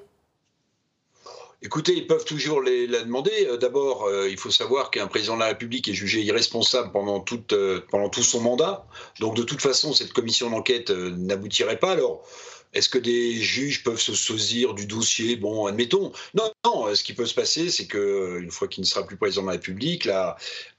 Écoutez, 1.60 1.92
ils 1.96 2.06
peuvent 2.06 2.24
toujours 2.24 2.60
les, 2.62 2.86
la 2.86 3.00
demander. 3.02 3.48
Euh, 3.48 3.56
D'abord, 3.56 4.04
euh, 4.04 4.28
il 4.30 4.36
faut 4.36 4.50
savoir 4.52 4.92
qu'un 4.92 5.08
président 5.08 5.34
de 5.34 5.40
la 5.40 5.46
République 5.46 5.88
est 5.88 5.92
jugé 5.92 6.20
irresponsable 6.22 6.92
pendant, 6.92 7.18
toute, 7.18 7.52
euh, 7.52 7.84
pendant 7.90 8.08
tout 8.10 8.22
son 8.22 8.40
mandat. 8.40 8.86
Donc, 9.18 9.34
de 9.34 9.42
toute 9.42 9.60
façon, 9.60 9.92
cette 9.92 10.12
commission 10.12 10.50
d'enquête 10.50 10.90
euh, 10.90 11.10
n'aboutirait 11.16 11.80
pas. 11.80 11.90
Alors, 11.90 12.22
est-ce 12.74 12.88
que 12.88 12.98
des 12.98 13.34
juges 13.34 13.82
peuvent 13.82 14.00
se 14.00 14.14
saisir 14.14 14.74
du 14.74 14.86
dossier? 14.86 15.36
Bon, 15.36 15.66
admettons. 15.66 16.12
Non, 16.34 16.50
non. 16.64 16.86
euh, 16.88 16.94
Ce 16.94 17.02
qui 17.02 17.12
peut 17.14 17.26
se 17.26 17.34
passer, 17.34 17.70
c'est 17.70 17.86
que 17.86 17.98
euh, 17.98 18.40
une 18.40 18.50
fois 18.50 18.68
qu'il 18.68 18.82
ne 18.82 18.86
sera 18.86 19.06
plus 19.06 19.16
président 19.16 19.42
de 19.42 19.46
la 19.46 19.52
République, 19.52 20.04
la, 20.04 20.36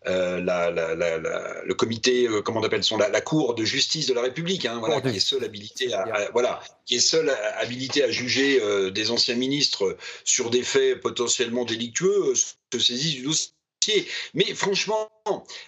euh, 0.07 0.39
la, 0.41 0.69
la- 0.71 0.95
la- 0.95 1.17
la- 1.17 1.63
le 1.63 1.73
comité, 1.73 2.27
euh, 2.27 2.41
comment 2.41 2.59
on 2.59 2.63
appelle 2.63 2.83
son, 2.83 2.97
la, 2.97 3.21
Cour 3.21 3.55
de 3.55 3.65
justice 3.65 4.07
de 4.07 4.13
la 4.13 4.21
République, 4.21 4.65
hein, 4.65 4.79
voilà, 4.79 5.01
qui 5.11 5.17
est 5.17 5.19
seule 5.19 5.43
habilité 5.43 5.93
à, 5.93 6.03
à- 6.03 6.31
voilà, 6.31 6.61
qui 6.85 6.95
est 6.95 6.99
seule 6.99 7.29
habilité 7.57 8.03
à 8.03 8.09
juger 8.11 8.61
euh, 8.61 8.91
des 8.91 9.11
anciens 9.11 9.35
ministres 9.35 9.97
sur 10.23 10.49
des 10.49 10.63
faits 10.63 10.99
potentiellement 11.01 11.65
délictueux, 11.65 12.33
se 12.35 12.79
saisissent 12.79 13.15
du 13.15 13.23
dossier. 13.23 13.51
Mais 14.33 14.45
franchement, 14.53 15.09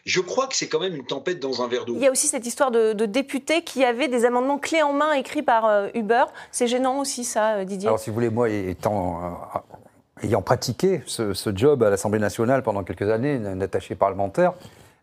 je 0.06 0.22
crois 0.22 0.48
que 0.48 0.56
c'est 0.56 0.68
quand 0.68 0.80
même 0.80 0.96
une 0.96 1.06
tempête 1.06 1.40
dans 1.40 1.62
un 1.62 1.68
verre 1.68 1.86
d'eau. 1.86 1.96
Il 1.96 2.02
y 2.02 2.08
a 2.08 2.12
aussi 2.12 2.28
cette 2.28 2.46
histoire 2.46 2.72
de, 2.72 2.94
de 2.94 3.06
députés 3.06 3.64
qui 3.64 3.84
avaient 3.84 4.08
des 4.08 4.26
amendements 4.26 4.58
clés 4.58 4.82
en 4.82 4.94
main 4.94 5.14
écrits 5.14 5.44
par 5.44 5.66
euh, 5.66 5.88
Uber. 5.94 6.26
C'est 6.52 6.68
gênant 6.68 7.00
aussi, 7.00 7.24
ça, 7.24 7.56
euh, 7.56 7.66
Didier 7.66 7.88
Alors, 7.88 8.00
si 8.00 8.10
vous 8.10 8.14
voulez, 8.14 8.30
moi, 8.30 8.50
étant, 8.50 9.22
euh, 9.24 10.26
ayant 10.28 10.42
pratiqué 10.42 11.02
ce, 11.06 11.34
ce 11.34 11.56
job 11.56 11.84
à 11.84 11.90
l'Assemblée 11.90 12.20
nationale 12.20 12.64
pendant 12.64 12.84
quelques 12.84 13.10
années, 13.10 13.38
d'attaché 13.38 13.96
parlementaire, 13.96 14.54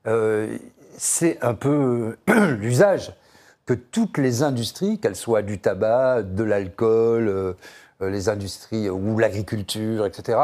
euh, 0.06 0.56
c'est 0.96 1.38
un 1.42 1.54
peu 1.54 2.16
l'usage 2.58 3.12
que 3.66 3.74
toutes 3.74 4.18
les 4.18 4.42
industries, 4.42 4.98
qu'elles 4.98 5.16
soient 5.16 5.42
du 5.42 5.58
tabac, 5.58 6.22
de 6.22 6.42
l'alcool, 6.42 7.28
euh, 7.28 7.52
les 8.00 8.28
industries 8.28 8.88
ou 8.88 9.18
l'agriculture, 9.18 10.06
etc., 10.06 10.38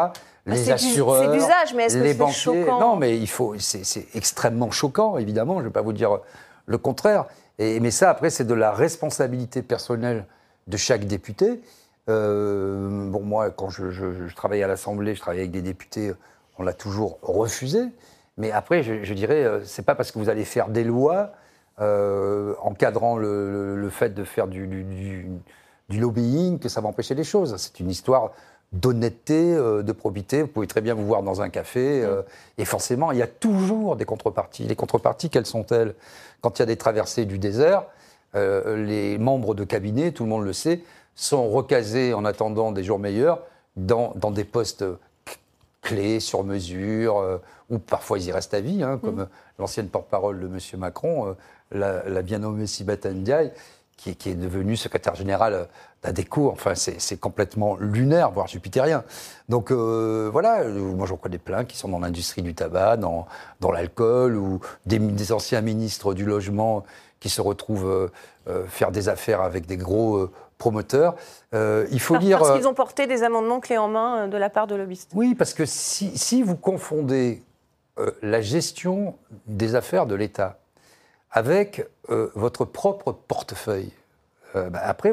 les 0.46 0.52
Ah, 0.52 0.56
c'est 0.56 0.64
du- 0.64 0.72
assureurs, 0.72 1.30
mais 1.74 1.88
les 1.88 2.14
banquiers. 2.14 2.32
choquant 2.34 2.80
Non, 2.80 2.96
mais 2.96 3.16
il 3.18 3.28
faut. 3.28 3.54
C'est 3.58 4.06
extrêmement 4.14 4.70
choquant, 4.70 5.16
évidemment. 5.18 5.54
Je 5.54 5.60
ne 5.60 5.64
vais 5.68 5.72
pas 5.72 5.82
vous 5.82 5.92
dire 5.92 6.18
le 6.66 6.78
contraire. 6.78 7.26
Et, 7.58 7.80
mais 7.80 7.90
ça, 7.90 8.10
après, 8.10 8.30
c'est 8.30 8.44
de 8.44 8.54
la 8.54 8.72
responsabilité 8.72 9.62
personnelle 9.62 10.26
de 10.66 10.76
chaque 10.76 11.06
député. 11.06 11.60
Euh, 12.10 13.08
bon, 13.10 13.20
moi, 13.22 13.50
quand 13.50 13.70
je, 13.70 13.90
je- 13.90 14.26
je 14.28 14.34
travaillais 14.34 14.62
à 14.64 14.68
l'Assemblée, 14.68 15.14
je 15.14 15.20
travaillais 15.20 15.42
avec 15.42 15.52
des 15.52 15.62
députés, 15.62 16.12
on 16.58 16.62
l'a 16.62 16.72
toujours 16.72 17.18
refusé. 17.22 17.80
Mais 18.36 18.50
après, 18.50 18.82
je, 18.82 19.02
je 19.04 19.14
dirais, 19.14 19.44
euh, 19.44 19.60
c'est 19.64 19.84
pas 19.84 19.94
parce 19.94 20.10
que 20.12 20.18
vous 20.18 20.28
allez 20.28 20.44
faire 20.44 20.68
des 20.68 20.84
lois 20.84 21.30
euh, 21.80 22.54
encadrant 22.62 23.16
le, 23.16 23.50
le- 23.50 23.76
le 23.76 23.90
fait 23.90 24.14
de 24.14 24.22
faire 24.24 24.46
du, 24.46 24.66
du- 24.66 24.84
du- 24.84 25.28
du 25.88 26.00
lobbying 26.00 26.58
que 26.60 26.68
ça 26.68 26.80
va 26.80 26.88
empêcher 26.88 27.14
les 27.14 27.24
choses. 27.24 27.56
C'est 27.56 27.80
une 27.80 27.90
histoire 27.90 28.30
d'honnêteté, 28.74 29.54
euh, 29.54 29.82
de 29.82 29.92
probité. 29.92 30.42
Vous 30.42 30.48
pouvez 30.48 30.66
très 30.66 30.80
bien 30.80 30.94
vous 30.94 31.06
voir 31.06 31.22
dans 31.22 31.40
un 31.40 31.48
café. 31.48 32.02
euh, 32.02 32.22
et 32.58 32.64
forcément, 32.64 33.12
il 33.12 33.18
y 33.18 33.22
a 33.22 33.26
toujours 33.26 33.96
des 33.96 34.04
contreparties. 34.04 34.64
Les 34.64 34.76
contreparties, 34.76 35.30
quelles 35.30 35.46
sont-elles? 35.46 35.94
Quand 36.40 36.58
il 36.58 36.62
y 36.62 36.64
a 36.64 36.66
des 36.66 36.76
traversées 36.76 37.24
du 37.24 37.38
désert, 37.38 37.84
euh, 38.34 38.84
les 38.84 39.16
membres 39.16 39.54
de 39.54 39.64
cabinet, 39.64 40.12
tout 40.12 40.24
le 40.24 40.28
monde 40.28 40.44
le 40.44 40.52
sait, 40.52 40.82
sont 41.14 41.48
recasés 41.48 42.12
en 42.12 42.24
attendant 42.24 42.72
des 42.72 42.82
jours 42.82 42.98
meilleurs 42.98 43.40
dans, 43.76 44.12
dans 44.16 44.30
des 44.32 44.44
postes 44.44 44.84
clés, 45.82 46.18
sur 46.18 46.42
mesure, 46.44 47.18
euh, 47.18 47.38
ou 47.70 47.78
parfois 47.78 48.18
ils 48.18 48.26
y 48.26 48.32
restent 48.32 48.54
à 48.54 48.60
vie, 48.60 48.82
hein, 48.82 48.98
comme 49.02 49.20
euh, 49.20 49.26
l'ancienne 49.58 49.88
porte-parole 49.88 50.40
de 50.40 50.46
M. 50.46 50.58
Macron, 50.78 51.28
euh, 51.28 51.32
la, 51.70 52.08
la 52.08 52.22
bien 52.22 52.38
nommée 52.38 52.66
Sibeth 52.66 53.06
Ndiaye, 53.06 53.52
qui, 53.96 54.10
est- 54.10 54.14
qui 54.14 54.30
est 54.30 54.34
devenue 54.34 54.76
secrétaire 54.76 55.14
générale 55.14 55.68
d'ADECO. 56.02 56.50
Enfin, 56.50 56.74
c'est 56.74 57.16
complètement 57.18 57.76
lunaire, 57.76 58.30
voire 58.30 58.46
jupitérien. 58.48 59.04
Donc 59.48 59.70
euh, 59.70 60.28
voilà, 60.32 60.60
euh, 60.60 60.78
moi 60.94 61.06
j'en 61.06 61.16
connais 61.16 61.38
plein 61.38 61.64
qui 61.64 61.76
sont 61.76 61.88
dans 61.88 61.98
l'industrie 62.00 62.42
du 62.42 62.54
tabac, 62.54 62.96
dans, 62.98 63.26
dans 63.60 63.70
l'alcool, 63.72 64.36
ou 64.36 64.60
des, 64.86 64.98
des 64.98 65.32
anciens 65.32 65.60
ministres 65.60 66.14
du 66.14 66.24
logement 66.24 66.84
qui 67.20 67.30
se 67.30 67.40
retrouvent 67.40 67.88
euh, 67.90 68.08
euh, 68.48 68.66
faire 68.66 68.90
des 68.90 69.08
affaires 69.08 69.40
avec 69.40 69.64
des 69.66 69.78
gros 69.78 70.16
euh, 70.16 70.30
promoteurs. 70.58 71.14
Euh, 71.54 71.86
il 71.90 72.00
faut 72.00 72.14
Par- 72.14 72.22
lire... 72.22 72.38
Parce 72.38 72.50
euh, 72.50 72.56
qu'ils 72.56 72.68
ont 72.68 72.74
porté 72.74 73.06
des 73.06 73.22
amendements 73.22 73.60
clés 73.60 73.78
en 73.78 73.88
main 73.88 74.24
euh, 74.24 74.28
de 74.28 74.36
la 74.36 74.50
part 74.50 74.66
de 74.66 74.74
lobbyistes. 74.74 75.10
oui, 75.14 75.34
parce 75.34 75.54
que 75.54 75.64
si, 75.64 76.16
si 76.18 76.42
vous 76.42 76.56
confondez 76.56 77.42
euh, 77.98 78.10
la 78.22 78.42
gestion 78.42 79.14
des 79.46 79.74
affaires 79.74 80.04
de 80.06 80.14
l'État 80.14 80.58
avec 81.34 81.84
euh, 82.10 82.30
votre 82.34 82.64
propre 82.64 83.12
portefeuille. 83.12 83.92
Euh, 84.54 84.70
bah, 84.70 84.80
après, 84.82 85.12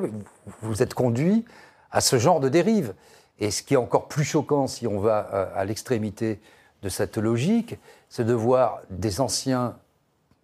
vous, 0.61 0.83
êtes 0.83 0.93
conduit 0.93 1.43
à 1.91 1.99
ce 1.99 2.17
genre 2.19 2.39
de 2.39 2.47
dérive. 2.47 2.93
Et 3.39 3.49
ce 3.49 3.63
qui 3.63 3.73
est 3.73 3.77
encore 3.77 4.07
plus 4.07 4.23
choquant, 4.23 4.67
si 4.67 4.85
on 4.85 4.99
va 4.99 5.29
euh, 5.33 5.51
à 5.55 5.65
l'extrémité 5.65 6.39
de 6.83 6.89
cette 6.89 7.17
logique, 7.17 7.79
c'est 8.07 8.23
de 8.23 8.33
voir 8.33 8.81
des 8.91 9.19
anciens 9.19 9.75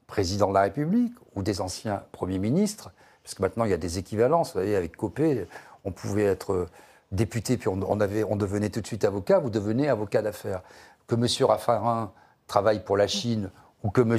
présidents 0.08 0.50
de 0.50 0.56
la 0.56 0.62
République 0.62 1.14
ou 1.36 1.44
des 1.44 1.62
anciens 1.62 2.04
premiers 2.12 2.40
ministres, 2.40 2.92
parce 3.24 3.36
que 3.36 3.44
maintenant 3.44 3.66
il 3.66 3.72
y 3.72 3.74
a 3.74 3.78
des 3.78 4.00
équivalences. 4.00 4.54
Vous 4.54 4.60
voyez, 4.60 4.76
avec 4.76 4.96
Copé, 4.96 5.46
on 5.84 5.92
pouvait 5.92 6.24
être 6.24 6.68
député, 7.12 7.58
puis 7.58 7.68
on, 7.68 7.76
devenait 7.76 8.70
tout 8.70 8.82
de 8.82 8.88
suite 8.88 9.04
avocat, 9.04 9.40
vous 9.40 9.50
devenez 9.50 9.90
avocat 9.90 10.22
d'affaires. 10.22 10.62
Que 11.08 11.16
M. 11.16 11.28
Raffarin 11.46 12.12
travaille 12.48 12.84
pour 12.84 12.98
la 12.98 13.08
Chine 13.08 13.50
ou 13.84 13.90
que 13.90 14.02
M. 14.02 14.18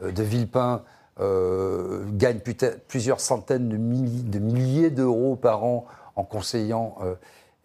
de 0.00 0.22
Villepin 0.22 0.82
euh, 1.20 2.04
gagne 2.12 2.40
plusieurs 2.88 3.20
centaines 3.20 3.68
de, 3.68 3.76
milli- 3.76 4.28
de 4.28 4.38
milliers 4.38 4.90
d'euros 4.90 5.36
par 5.36 5.64
an 5.64 5.86
en 6.14 6.24
conseillant 6.24 6.96
euh, 7.02 7.14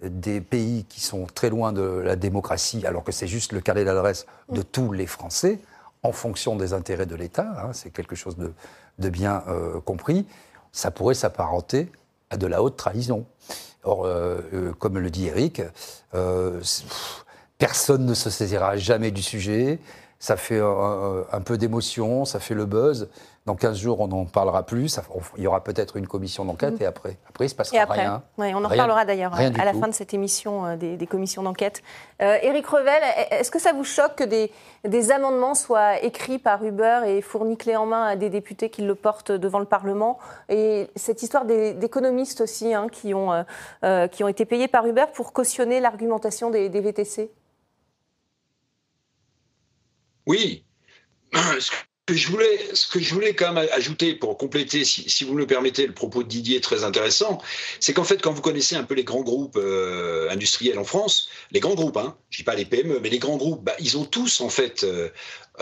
des 0.02 0.42
pays 0.42 0.86
qui 0.86 1.02
sont 1.02 1.28
très 1.34 1.50
loin 1.50 1.74
de 1.74 1.82
la 1.82 2.16
démocratie, 2.16 2.86
alors 2.88 3.04
que 3.04 3.12
c'est 3.12 3.28
juste 3.28 3.52
le 3.52 3.62
carnet 3.62 3.86
d'adresse 3.86 4.26
de 4.50 4.62
tous 4.62 4.94
les 4.94 5.06
Français, 5.06 5.60
en 6.04 6.12
fonction 6.12 6.56
des 6.56 6.74
intérêts 6.74 7.06
de 7.06 7.16
l'État, 7.16 7.54
hein, 7.64 7.74
c'est 7.74 7.92
quelque 7.92 8.16
chose 8.16 8.36
de, 8.36 8.54
de 8.98 9.10
bien 9.10 9.44
euh, 9.48 9.80
compris, 9.82 10.26
ça 10.72 10.90
pourrait 10.90 11.14
s'apparenter 11.14 11.92
à 12.30 12.38
de 12.38 12.48
la 12.48 12.64
haute 12.64 12.78
trahison. 12.78 13.26
Or, 13.84 14.06
euh, 14.06 14.40
euh, 14.54 14.74
comme 14.74 14.98
le 14.98 15.10
dit 15.10 15.28
Eric, 15.28 15.62
euh, 16.14 16.62
personne 17.58 18.06
ne 18.06 18.14
se 18.14 18.30
saisira 18.30 18.78
jamais 18.78 19.12
du 19.12 19.22
sujet. 19.22 19.80
Ça 20.24 20.38
fait 20.38 20.60
un, 20.60 21.26
un 21.32 21.42
peu 21.42 21.58
d'émotion, 21.58 22.26
ça 22.26 22.40
fait 22.40 22.54
le 22.54 22.66
buzz. 22.66 23.10
Dans 23.48 23.56
15 23.56 23.76
jours, 23.76 24.00
on 24.02 24.08
n'en 24.08 24.26
parlera 24.26 24.62
plus. 24.62 24.88
Ça- 24.88 25.02
on- 25.16 25.20
il 25.36 25.42
y 25.44 25.48
aura 25.48 25.64
peut-être 25.64 25.98
une 25.98 26.06
commission 26.06 26.46
d'enquête 26.46 26.80
et 26.80 26.86
après, 26.86 27.18
après, 27.28 27.46
il 27.46 27.50
se 27.50 27.56
passera 27.56 27.76
Et 27.76 27.80
après, 27.80 28.02
rien. 28.02 28.22
Ouais, 28.38 28.54
on 28.54 28.64
en 28.64 28.68
reparlera 28.68 29.04
d'ailleurs 29.04 29.34
rien 29.34 29.52
à 29.60 29.66
la 29.66 29.72
tout. 29.74 29.80
fin 29.80 29.88
de 29.88 29.96
cette 29.96 30.14
émission 30.14 30.64
euh, 30.68 30.76
des, 30.76 30.96
des 30.96 31.08
commissions 31.08 31.42
d'enquête. 31.42 31.82
Euh, 32.22 32.38
Éric 32.44 32.68
Revel, 32.68 33.02
est-ce 33.32 33.50
que 33.50 33.58
ça 33.58 33.74
vous 33.74 33.84
choque 33.84 34.14
que 34.18 34.24
des, 34.24 34.52
des 34.88 35.12
amendements 35.12 35.56
soient 35.56 36.00
écrits 36.04 36.38
par 36.38 36.64
Uber 36.64 37.00
et 37.08 37.24
fournis 37.24 37.58
clé 37.58 37.76
en 37.76 37.88
main 37.88 38.04
à 38.04 38.16
des 38.16 38.30
députés 38.30 38.70
qui 38.70 38.84
le 38.84 38.94
portent 38.94 39.32
devant 39.32 39.58
le 39.58 39.66
Parlement? 39.66 40.20
Et 40.50 40.92
cette 40.96 41.24
histoire 41.24 41.46
d'économistes 41.46 42.42
aussi 42.42 42.76
hein, 42.76 42.90
qui, 42.92 43.16
ont, 43.16 43.34
euh, 43.34 43.42
euh, 43.84 44.08
qui 44.08 44.24
ont 44.24 44.28
été 44.28 44.46
payés 44.46 44.68
par 44.68 44.86
Uber 44.86 45.06
pour 45.16 45.34
cautionner 45.34 45.80
l'argumentation 45.80 46.52
des, 46.52 46.70
des 46.70 46.80
VTC 46.82 47.32
Oui. 50.26 50.64
Ce 51.34 51.72
que 52.88 53.00
je 53.00 53.14
voulais, 53.14 53.34
quand 53.34 53.54
même 53.54 53.70
ajouter 53.72 54.16
pour 54.16 54.38
compléter, 54.38 54.84
si, 54.84 55.24
vous 55.24 55.34
me 55.34 55.48
permettez, 55.48 55.88
le 55.88 55.94
propos 55.94 56.24
de 56.24 56.28
Didier 56.28 56.60
très 56.60 56.84
intéressant, 56.84 57.42
c'est 57.80 57.94
qu'en 57.94 58.04
fait, 58.04 58.22
quand 58.22 58.34
vous 58.34 58.42
connaissez 58.42 58.76
un 58.76 58.84
peu 58.84 58.96
les 58.96 59.06
grands 59.06 59.22
groupes 59.22 59.56
euh, 59.58 60.30
industriels 60.30 60.78
en 60.78 60.84
France, 60.84 61.30
les 61.52 61.60
grands 61.62 61.76
groupes, 61.76 61.98
hein, 61.98 62.18
je 62.30 62.40
dis 62.40 62.44
pas 62.44 62.56
les 62.56 62.66
PME, 62.66 63.00
mais 63.00 63.10
les 63.10 63.20
grands 63.20 63.38
groupes, 63.38 63.64
bah, 63.64 63.76
ils 63.80 63.98
ont 63.98 64.04
tous 64.04 64.42
en 64.42 64.50
fait 64.50 64.84
euh, 64.84 65.10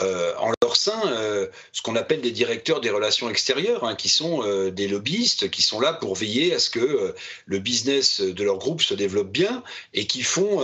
euh, 0.02 0.34
en 0.38 0.52
leur 0.62 0.76
sein 0.76 1.02
euh, 1.08 1.48
ce 1.74 1.82
qu'on 1.82 1.96
appelle 1.96 2.22
des 2.22 2.32
directeurs 2.32 2.80
des 2.80 2.90
relations 2.90 3.30
extérieures, 3.30 3.84
hein, 3.84 3.96
qui 3.96 4.08
sont 4.08 4.44
euh, 4.44 4.72
des 4.72 4.88
lobbyistes, 4.88 5.50
qui 5.50 5.62
sont 5.62 5.80
là 5.80 5.94
pour 5.94 6.16
veiller 6.16 6.54
à 6.54 6.60
ce 6.60 6.70
que 6.70 7.14
le 7.46 7.60
business 7.60 8.22
de 8.22 8.44
leur 8.44 8.58
groupe 8.58 8.82
se 8.82 8.94
développe 8.94 9.30
bien 9.30 9.64
et 9.94 10.06
qui 10.06 10.22
font 10.22 10.62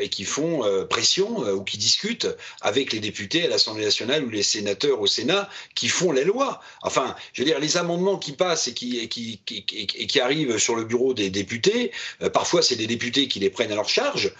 et 0.00 0.08
qui 0.08 0.24
font 0.24 0.62
pression 0.88 1.38
ou 1.52 1.62
qui 1.62 1.78
discutent 1.78 2.28
avec 2.60 2.92
les 2.92 3.00
députés 3.00 3.44
à 3.44 3.48
l'Assemblée 3.48 3.84
nationale 3.84 4.24
ou 4.24 4.30
les 4.30 4.42
sénateurs 4.42 5.00
au 5.00 5.06
Sénat 5.06 5.48
qui 5.74 5.88
font 5.88 6.12
les 6.12 6.24
lois. 6.24 6.60
Enfin, 6.82 7.14
je 7.32 7.42
veux 7.42 7.46
dire, 7.46 7.58
les 7.58 7.76
amendements 7.76 8.18
qui 8.18 8.32
passent 8.32 8.68
et 8.68 8.74
qui, 8.74 10.20
arrivent 10.20 10.58
sur 10.58 10.76
le 10.76 10.84
bureau 10.84 11.14
des 11.14 11.30
députés, 11.30 11.92
parfois 12.32 12.62
c'est 12.62 12.76
des 12.76 12.86
députés 12.86 13.28
qui 13.28 13.40
les 13.40 13.50
prennent 13.50 13.72
à 13.72 13.76
leur 13.76 13.88
charge, 13.88 14.32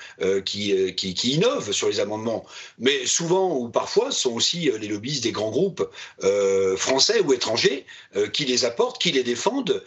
qui, 0.44 0.94
qui, 0.94 1.30
innovent 1.30 1.72
sur 1.72 1.88
les 1.88 2.00
amendements, 2.00 2.44
mais 2.78 3.07
souvent 3.07 3.57
ou 3.57 3.68
parfois 3.68 4.11
sont 4.11 4.33
aussi 4.34 4.70
euh, 4.70 4.78
les 4.78 4.88
lobbyistes 4.88 5.22
des 5.22 5.32
grands 5.32 5.50
groupes 5.50 5.88
euh, 6.22 6.76
français 6.76 7.20
ou 7.20 7.32
étrangers 7.32 7.86
euh, 8.16 8.28
qui 8.28 8.44
les 8.44 8.64
apportent, 8.64 9.00
qui 9.00 9.12
les 9.12 9.22
défendent 9.22 9.82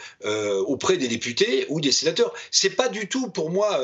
auprès 0.67 0.97
des 0.97 1.07
députés 1.07 1.65
ou 1.69 1.81
des 1.81 1.91
sénateurs. 1.91 2.33
C'est 2.51 2.71
pas 2.71 2.89
du 2.89 3.07
tout 3.07 3.29
pour 3.29 3.49
moi 3.49 3.79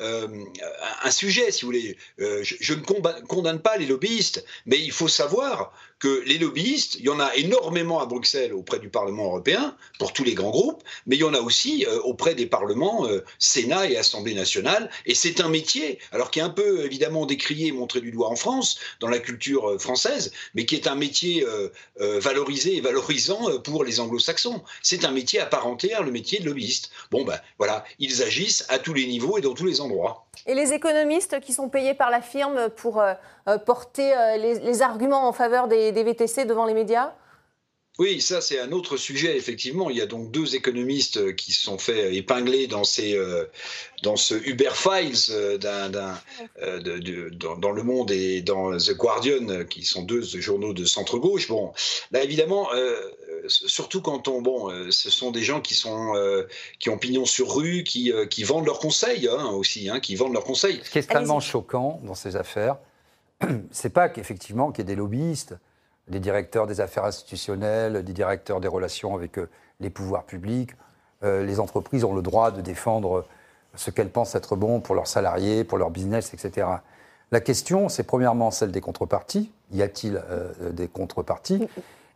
un 0.00 1.10
sujet, 1.10 1.50
si 1.50 1.62
vous 1.62 1.68
voulez. 1.68 1.96
Je, 2.18 2.54
je 2.60 2.74
ne 2.74 2.80
condamne 2.80 3.60
pas 3.60 3.76
les 3.76 3.86
lobbyistes, 3.86 4.44
mais 4.66 4.78
il 4.78 4.92
faut 4.92 5.08
savoir 5.08 5.72
que 5.98 6.22
les 6.26 6.38
lobbyistes, 6.38 6.96
il 6.96 7.06
y 7.06 7.08
en 7.08 7.20
a 7.20 7.34
énormément 7.36 8.00
à 8.00 8.06
Bruxelles 8.06 8.52
auprès 8.52 8.78
du 8.78 8.90
Parlement 8.90 9.26
européen, 9.26 9.76
pour 9.98 10.12
tous 10.12 10.24
les 10.24 10.34
grands 10.34 10.50
groupes, 10.50 10.82
mais 11.06 11.16
il 11.16 11.20
y 11.20 11.24
en 11.24 11.32
a 11.32 11.40
aussi 11.40 11.86
euh, 11.86 11.98
auprès 12.00 12.34
des 12.34 12.46
parlements 12.46 13.06
euh, 13.06 13.24
Sénat 13.38 13.88
et 13.88 13.96
Assemblée 13.96 14.34
nationale, 14.34 14.90
et 15.06 15.14
c'est 15.14 15.40
un 15.40 15.48
métier, 15.48 15.98
alors 16.12 16.30
qui 16.30 16.40
est 16.40 16.42
un 16.42 16.50
peu 16.50 16.84
évidemment 16.84 17.24
décrié 17.24 17.68
et 17.68 17.72
montré 17.72 18.00
du 18.00 18.10
doigt 18.10 18.28
en 18.28 18.36
France, 18.36 18.78
dans 19.00 19.08
la 19.08 19.18
culture 19.18 19.70
euh, 19.70 19.78
française, 19.78 20.32
mais 20.54 20.66
qui 20.66 20.74
est 20.74 20.86
un 20.86 20.94
métier 20.94 21.44
valorisé 21.98 22.76
et 22.76 22.80
valorisant 22.80 23.60
pour 23.60 23.84
les 23.84 24.00
anglo-saxons. 24.00 24.62
C'est 24.82 25.04
un 25.04 25.10
métier 25.10 25.40
à 25.40 25.46
part 25.46 25.66
entière, 25.66 26.02
le 26.02 26.10
métier 26.10 26.38
de 26.40 26.46
lobbyiste. 26.46 26.90
Bon 27.10 27.24
ben 27.24 27.38
voilà, 27.58 27.84
ils 27.98 28.22
agissent 28.22 28.64
à 28.68 28.78
tous 28.78 28.94
les 28.94 29.06
niveaux 29.06 29.38
et 29.38 29.40
dans 29.40 29.54
tous 29.54 29.66
les 29.66 29.80
endroits. 29.80 30.26
Et 30.46 30.54
les 30.54 30.72
économistes 30.72 31.40
qui 31.40 31.52
sont 31.52 31.68
payés 31.68 31.94
par 31.94 32.10
la 32.10 32.20
firme 32.20 32.68
pour 32.76 33.02
porter 33.64 34.14
les 34.38 34.82
arguments 34.82 35.28
en 35.28 35.32
faveur 35.32 35.68
des, 35.68 35.85
des 35.92 36.04
VTC 36.04 36.44
devant 36.44 36.66
les 36.66 36.74
médias? 36.74 37.12
Oui, 37.98 38.20
ça 38.20 38.42
c'est 38.42 38.60
un 38.60 38.72
autre 38.72 38.98
sujet, 38.98 39.38
effectivement. 39.38 39.88
Il 39.88 39.96
y 39.96 40.02
a 40.02 40.06
donc 40.06 40.30
deux 40.30 40.54
économistes 40.54 41.34
qui 41.34 41.52
se 41.52 41.62
sont 41.62 41.78
fait 41.78 42.14
épingler 42.14 42.66
dans, 42.66 42.84
ces, 42.84 43.16
euh, 43.16 43.46
dans 44.02 44.16
ce 44.16 44.34
Uber 44.34 44.68
Files 44.74 45.14
euh, 45.30 45.56
euh, 45.64 46.78
de- 46.78 46.98
de- 46.98 47.30
dans, 47.30 47.56
dans 47.56 47.70
Le 47.70 47.82
Monde 47.82 48.10
et 48.10 48.42
dans 48.42 48.76
The 48.76 48.92
Guardian, 48.94 49.64
qui 49.64 49.82
sont 49.82 50.02
deux 50.02 50.20
journaux 50.20 50.74
de 50.74 50.84
centre-gauche. 50.84 51.48
Bon, 51.48 51.72
là 52.10 52.22
évidemment, 52.22 52.68
euh, 52.74 53.00
euh, 53.30 53.48
surtout 53.48 54.02
quand 54.02 54.28
on... 54.28 54.42
Bon, 54.42 54.70
euh, 54.70 54.90
ce 54.90 55.08
sont 55.08 55.30
des 55.30 55.42
gens 55.42 55.62
qui, 55.62 55.74
sont, 55.74 56.14
euh, 56.16 56.42
qui 56.78 56.90
ont 56.90 56.98
pignon 56.98 57.24
sur 57.24 57.54
rue, 57.56 57.82
qui, 57.82 58.12
euh, 58.12 58.26
qui 58.26 58.44
vendent 58.44 58.66
leurs 58.66 58.78
conseils 58.78 59.26
hein, 59.26 59.46
aussi, 59.54 59.88
hein, 59.88 60.00
qui 60.00 60.16
vendent 60.16 60.34
leurs 60.34 60.44
conseils. 60.44 60.82
Ce 60.84 60.90
qui 60.90 60.98
est 60.98 61.00
extrêmement 61.00 61.40
choquant 61.40 61.98
dans 62.04 62.14
ces 62.14 62.36
affaires, 62.36 62.76
c'est 63.70 63.88
pas 63.94 64.10
qu'effectivement 64.10 64.70
qu'il 64.70 64.80
y 64.80 64.86
ait 64.86 64.94
des 64.94 64.96
lobbyistes, 64.96 65.54
des 66.08 66.20
directeurs 66.20 66.66
des 66.66 66.80
affaires 66.80 67.04
institutionnelles, 67.04 68.04
des 68.04 68.12
directeurs 68.12 68.60
des 68.60 68.68
relations 68.68 69.14
avec 69.14 69.38
euh, 69.38 69.48
les 69.80 69.90
pouvoirs 69.90 70.24
publics. 70.24 70.70
Euh, 71.24 71.44
les 71.44 71.58
entreprises 71.60 72.04
ont 72.04 72.14
le 72.14 72.22
droit 72.22 72.50
de 72.50 72.60
défendre 72.60 73.24
ce 73.74 73.90
qu'elles 73.90 74.10
pensent 74.10 74.34
être 74.34 74.56
bon 74.56 74.80
pour 74.80 74.94
leurs 74.94 75.06
salariés, 75.08 75.64
pour 75.64 75.78
leur 75.78 75.90
business, 75.90 76.32
etc. 76.32 76.66
La 77.32 77.40
question, 77.40 77.88
c'est 77.88 78.04
premièrement 78.04 78.50
celle 78.50 78.70
des 78.70 78.80
contreparties. 78.80 79.50
Y 79.72 79.82
a-t-il 79.82 80.22
euh, 80.30 80.70
des 80.72 80.86
contreparties? 80.88 81.66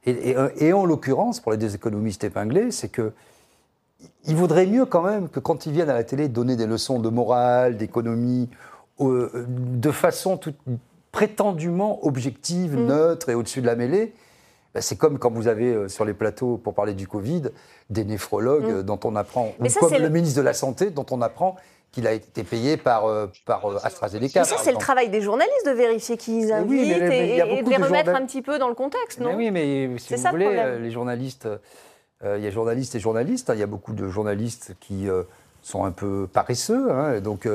Et, 0.07 0.13
et- 0.31 0.37
et 0.69 0.73
en 0.73 0.85
l'occurrence, 0.87 1.41
pour 1.41 1.53
les 1.53 1.59
deux 1.59 1.75
économistes 1.75 2.23
épinglés, 2.25 2.71
c'est 2.71 2.89
que 2.89 3.13
il 4.25 4.35
vaudrait 4.37 4.67
mieux 4.67 4.87
quand 4.87 5.03
même 5.03 5.29
que 5.29 5.41
quand 5.41 5.67
ils 5.67 5.73
viennent 5.73 5.91
à 5.91 5.95
la 5.95 6.05
télé 6.05 6.29
donner 6.29 6.57
des 6.57 6.67
leçons 6.67 7.01
de 7.01 7.09
morale, 7.11 7.77
d'économie, 7.77 8.49
euh, 9.01 9.45
de 9.49 9.91
façon 9.91 10.39
tout- 10.39 10.55
prétendument 11.25 12.03
objective, 12.07 12.77
Mm. 12.79 12.87
neutre 12.87 13.29
et 13.29 13.35
au-dessus 13.35 13.61
de 13.61 13.67
la 13.67 13.77
mêlée, 13.77 14.15
ben, 14.75 14.81
c'est 14.81 14.97
comme 14.97 15.19
quand 15.19 15.31
vous 15.31 15.49
avez 15.49 15.67
euh, 15.75 15.87
sur 15.89 16.07
les 16.07 16.15
plateaux, 16.15 16.57
pour 16.57 16.73
parler 16.73 16.95
du 16.95 17.07
Covid, 17.07 17.43
des 17.91 18.05
néphrologues 18.07 18.65
Mm. 18.65 18.77
euh, 18.77 18.83
dont 18.83 18.99
on 19.05 19.15
apprend, 19.17 19.53
ou 19.61 19.69
ça, 19.69 19.81
comme 19.81 19.93
le 19.93 19.99
le- 19.99 20.09
ministre 20.09 20.39
de 20.41 20.45
la 20.45 20.55
Santé 20.55 20.89
dont 20.89 21.05
on 21.11 21.21
apprend 21.21 21.57
qu'il 21.93 22.07
a 22.07 22.13
été 22.13 22.43
payé 22.43 22.79
par, 22.79 23.05
euh, 23.05 23.27
par 23.45 23.67
AstraZeneca. 23.85 24.41
Mais 24.41 24.47
ça, 24.47 24.57
c'est 24.63 24.73
le 24.73 24.79
travail 24.79 25.11
des 25.11 25.21
journalistes 25.21 25.67
de 25.67 25.73
vérifier 25.73 26.17
qui 26.17 26.39
ils 26.41 26.53
invitent 26.53 26.71
oui, 26.71 26.97
mais 27.01 27.37
et, 27.37 27.63
de 27.63 27.69
les 27.69 27.77
remettre 27.77 28.07
journal- 28.07 28.23
un 28.23 28.27
petit 28.27 28.41
peu 28.43 28.59
dans 28.59 28.69
le 28.69 28.75
contexte, 28.75 29.19
Mais 29.19 29.27
non? 29.27 29.37
oui, 29.37 29.51
mais 29.51 29.91
si 29.99 30.15
vous 30.15 30.23
ça 30.23 30.31
voulez, 30.31 30.79
les 30.81 30.91
journalistes, 30.91 31.49
il 32.25 32.41
y 32.43 32.47
a 32.47 32.51
journalistes 32.51 32.95
et 32.95 33.01
journalistes. 33.01 33.51
hein, 33.51 33.55
Il 33.55 33.61
y 33.61 33.63
a 33.63 33.67
beaucoup 33.67 33.93
de 33.93 34.09
journalistes 34.09 34.75
qui 34.81 35.07
sont 35.63 35.85
un 35.85 35.91
peu 35.91 36.27
paresseux. 36.33 36.91
hein, 36.91 37.15
et 37.17 37.21
donc, 37.21 37.47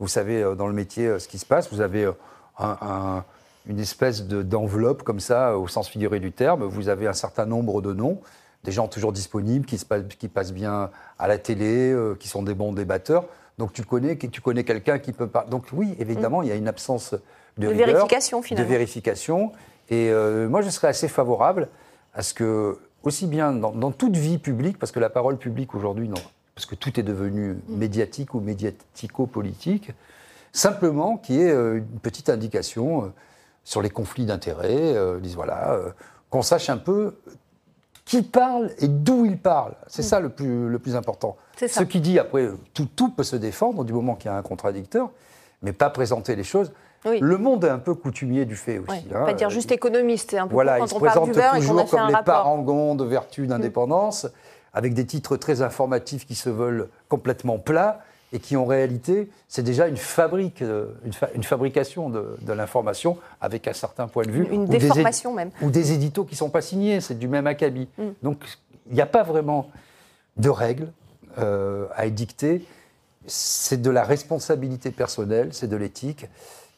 vous 0.00 0.08
savez, 0.08 0.42
dans 0.58 0.66
le 0.66 0.74
métier, 0.74 1.18
ce 1.20 1.26
qui 1.28 1.38
se 1.38 1.46
passe, 1.46 1.72
vous 1.72 1.80
avez 1.80 2.10
un- 2.58 2.76
un- 2.80 3.24
une 3.66 3.80
espèce 3.80 4.26
de- 4.26 4.42
d'enveloppe 4.42 5.02
comme 5.02 5.20
ça, 5.20 5.50
euh, 5.50 5.56
au 5.56 5.68
sens 5.68 5.88
figuré 5.88 6.20
du 6.20 6.32
terme. 6.32 6.64
Vous 6.64 6.88
avez 6.88 7.06
un 7.06 7.12
certain 7.12 7.44
nombre 7.46 7.82
de 7.82 7.92
noms, 7.92 8.20
des 8.64 8.72
gens 8.72 8.88
toujours 8.88 9.12
disponibles, 9.12 9.66
qui, 9.66 9.78
se 9.78 9.84
passent, 9.84 10.04
qui 10.18 10.28
passent 10.28 10.52
bien 10.52 10.90
à 11.18 11.28
la 11.28 11.38
télé, 11.38 11.92
euh, 11.92 12.14
qui 12.18 12.28
sont 12.28 12.42
des 12.42 12.54
bons 12.54 12.72
débatteurs. 12.72 13.24
Donc, 13.58 13.72
tu 13.72 13.82
connais, 13.84 14.16
tu 14.16 14.40
connais 14.40 14.64
quelqu'un 14.64 14.98
qui 14.98 15.12
peut 15.12 15.26
pas. 15.26 15.44
Donc, 15.50 15.66
oui, 15.72 15.94
évidemment, 15.98 16.42
il 16.42 16.48
y 16.48 16.52
a 16.52 16.54
une 16.54 16.68
absence 16.68 17.12
de, 17.56 17.62
De 17.62 17.66
rigueur 17.68 17.86
vérification, 17.88 18.40
de 18.40 18.62
vérification. 18.62 19.52
Et 19.90 20.10
euh, 20.10 20.48
moi, 20.48 20.62
je 20.62 20.70
serais 20.70 20.88
assez 20.88 21.08
favorable 21.08 21.68
à 22.14 22.22
ce 22.22 22.32
que, 22.34 22.78
aussi 23.02 23.26
bien 23.26 23.52
dans, 23.52 23.72
dans 23.72 23.90
toute 23.90 24.16
vie 24.16 24.38
publique, 24.38 24.78
parce 24.78 24.92
que 24.92 25.00
la 25.00 25.10
parole 25.10 25.38
publique 25.38 25.74
aujourd'hui, 25.74 26.08
non, 26.08 26.20
parce 26.54 26.66
que 26.66 26.74
tout 26.74 26.98
est 26.98 27.02
devenu 27.02 27.58
médiatique 27.68 28.34
ou 28.34 28.40
médiatico-politique, 28.40 29.90
simplement 30.52 31.16
qu'il 31.16 31.36
y 31.36 31.42
ait 31.42 31.50
euh, 31.50 31.78
une 31.78 32.00
petite 32.00 32.28
indication 32.28 33.04
euh, 33.04 33.12
sur 33.64 33.82
les 33.82 33.90
conflits 33.90 34.26
d'intérêts. 34.26 34.94
Euh, 34.96 35.18
disent 35.18 35.36
voilà, 35.36 35.78
qu'on 36.30 36.42
sache 36.42 36.70
un 36.70 36.78
peu 36.78 37.16
qui 38.04 38.22
parle 38.22 38.70
et 38.78 38.88
d'où 38.88 39.26
il 39.26 39.38
parle. 39.38 39.74
C'est 39.86 40.02
ça 40.02 40.18
le 40.20 40.30
plus, 40.30 40.68
le 40.68 40.78
plus 40.78 40.96
important. 40.96 41.36
Ça. 41.56 41.68
Ce 41.68 41.82
qui 41.82 42.00
dit, 42.00 42.18
après, 42.18 42.48
tout, 42.72 42.86
tout 42.96 43.10
peut 43.10 43.22
se 43.22 43.36
défendre 43.36 43.84
du 43.84 43.92
moment 43.92 44.14
qu'il 44.14 44.30
y 44.30 44.34
a 44.34 44.36
un 44.36 44.42
contradicteur, 44.42 45.10
mais 45.60 45.72
pas 45.72 45.90
présenter 45.90 46.34
les 46.34 46.44
choses. 46.44 46.72
Oui. 47.04 47.18
Le 47.20 47.36
monde 47.36 47.64
est 47.64 47.68
un 47.68 47.78
peu 47.78 47.94
coutumier 47.94 48.44
du 48.44 48.56
fait 48.56 48.78
aussi. 48.78 49.04
Hein. 49.14 49.24
pas 49.26 49.34
dire 49.34 49.50
juste 49.50 49.70
économiste, 49.70 50.30
c'est 50.30 50.38
un 50.38 50.48
peu 50.48 50.54
Voilà, 50.54 50.78
quand 50.78 50.86
il 50.86 50.88
se 50.88 50.94
parle 50.94 51.06
présente 51.06 51.24
du 51.26 51.32
beurre 51.32 51.56
et 51.56 51.60
qu'on 51.60 51.78
a 51.78 51.82
toujours 51.82 51.88
fait 51.88 51.96
comme 51.96 52.00
un 52.00 52.08
les 52.08 52.14
rapport. 52.14 52.34
Mm. 52.34 52.38
parangons 52.38 52.94
de 52.94 53.04
vertu 53.04 53.46
d'indépendance, 53.46 54.26
avec 54.72 54.94
des 54.94 55.06
titres 55.06 55.36
très 55.36 55.62
informatifs 55.62 56.26
qui 56.26 56.34
se 56.34 56.50
veulent 56.50 56.88
complètement 57.08 57.58
plats 57.58 58.00
et 58.32 58.40
qui 58.40 58.56
en 58.56 58.66
réalité, 58.66 59.30
c'est 59.48 59.62
déjà 59.62 59.88
une 59.88 59.96
fabrique, 59.96 60.60
euh, 60.62 60.86
une, 61.04 61.12
fa- 61.12 61.30
une 61.34 61.44
fabrication 61.44 62.10
de, 62.10 62.36
de 62.40 62.52
l'information 62.52 63.16
avec 63.40 63.66
un 63.66 63.72
certain 63.72 64.06
point 64.06 64.24
de 64.24 64.30
vue. 64.30 64.46
Une 64.50 64.66
des 64.66 64.78
déformation 64.78 65.32
même. 65.32 65.50
Ou 65.62 65.70
des 65.70 65.92
éditos 65.92 66.24
qui 66.24 66.34
ne 66.34 66.38
sont 66.38 66.50
pas 66.50 66.60
signés, 66.60 67.00
c'est 67.00 67.18
du 67.18 67.28
même 67.28 67.46
acabit. 67.46 67.88
Mm. 67.96 68.08
Donc 68.22 68.44
il 68.88 68.94
n'y 68.94 69.00
a 69.00 69.06
pas 69.06 69.22
vraiment 69.22 69.70
de 70.36 70.50
règles 70.50 70.92
euh, 71.38 71.86
à 71.94 72.06
édicter. 72.06 72.64
C'est 73.26 73.80
de 73.80 73.90
la 73.90 74.04
responsabilité 74.04 74.90
personnelle, 74.90 75.50
c'est 75.52 75.68
de 75.68 75.76
l'éthique. 75.76 76.26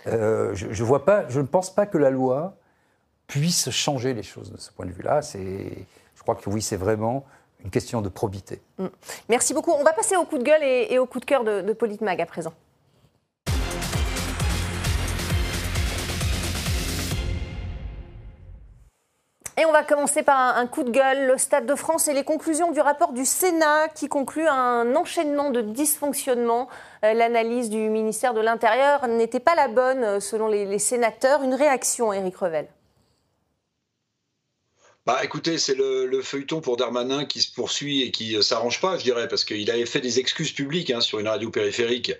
Euh, 0.06 0.54
je, 0.54 0.68
je 0.72 0.84
vois 0.84 1.04
pas, 1.04 1.28
je 1.28 1.40
ne 1.40 1.46
pense 1.46 1.74
pas 1.74 1.86
que 1.86 1.98
la 1.98 2.10
loi 2.10 2.54
puisse 3.26 3.70
changer 3.70 4.14
les 4.14 4.22
choses 4.22 4.50
de 4.50 4.58
ce 4.58 4.72
point 4.72 4.86
de 4.86 4.92
vue-là. 4.92 5.20
Je 5.22 6.22
crois 6.22 6.34
que 6.34 6.48
oui, 6.50 6.62
c'est 6.62 6.76
vraiment 6.76 7.24
une 7.64 7.70
question 7.70 8.00
de 8.00 8.08
probité. 8.08 8.60
Merci 9.28 9.54
beaucoup. 9.54 9.72
On 9.72 9.84
va 9.84 9.92
passer 9.92 10.16
au 10.16 10.24
coup 10.24 10.38
de 10.38 10.42
gueule 10.44 10.62
et, 10.62 10.98
au 10.98 11.06
coup 11.06 11.20
de 11.20 11.24
cœur 11.24 11.44
de, 11.44 11.60
de 11.60 11.72
Politmag 11.72 12.20
à 12.20 12.26
présent. 12.26 12.52
Et 19.60 19.66
on 19.66 19.72
va 19.72 19.82
commencer 19.82 20.22
par 20.22 20.38
un, 20.38 20.62
un 20.62 20.66
coup 20.66 20.84
de 20.84 20.90
gueule, 20.90 21.26
le 21.26 21.36
Stade 21.36 21.66
de 21.66 21.74
France 21.74 22.08
et 22.08 22.14
les 22.14 22.24
conclusions 22.24 22.72
du 22.72 22.80
rapport 22.80 23.12
du 23.12 23.26
Sénat 23.26 23.88
qui 23.94 24.08
conclut 24.08 24.46
un 24.48 24.96
enchaînement 24.96 25.50
de 25.50 25.60
dysfonctionnements. 25.60 26.68
Euh, 27.04 27.12
L'analyse 27.12 27.68
du 27.68 27.90
ministère 27.90 28.32
de 28.32 28.40
l'Intérieur 28.40 29.06
n'était 29.06 29.40
pas 29.40 29.54
la 29.54 29.68
bonne 29.68 30.02
euh, 30.02 30.20
selon 30.20 30.48
les, 30.48 30.64
les 30.64 30.78
sénateurs. 30.78 31.42
Une 31.42 31.52
réaction, 31.52 32.10
Éric 32.10 32.36
Revel. 32.38 32.68
Bah 35.10 35.24
écoutez, 35.24 35.58
c'est 35.58 35.74
le, 35.74 36.06
le 36.06 36.22
feuilleton 36.22 36.60
pour 36.60 36.76
Darmanin 36.76 37.24
qui 37.24 37.42
se 37.42 37.50
poursuit 37.50 38.02
et 38.02 38.12
qui 38.12 38.36
ne 38.36 38.42
s'arrange 38.42 38.80
pas, 38.80 38.96
je 38.96 39.02
dirais, 39.02 39.26
parce 39.26 39.44
qu'il 39.44 39.68
avait 39.68 39.84
fait 39.84 40.00
des 40.00 40.20
excuses 40.20 40.52
publiques 40.52 40.88
hein, 40.92 41.00
sur 41.00 41.18
une 41.18 41.26
radio 41.26 41.50
périphérique, 41.50 42.12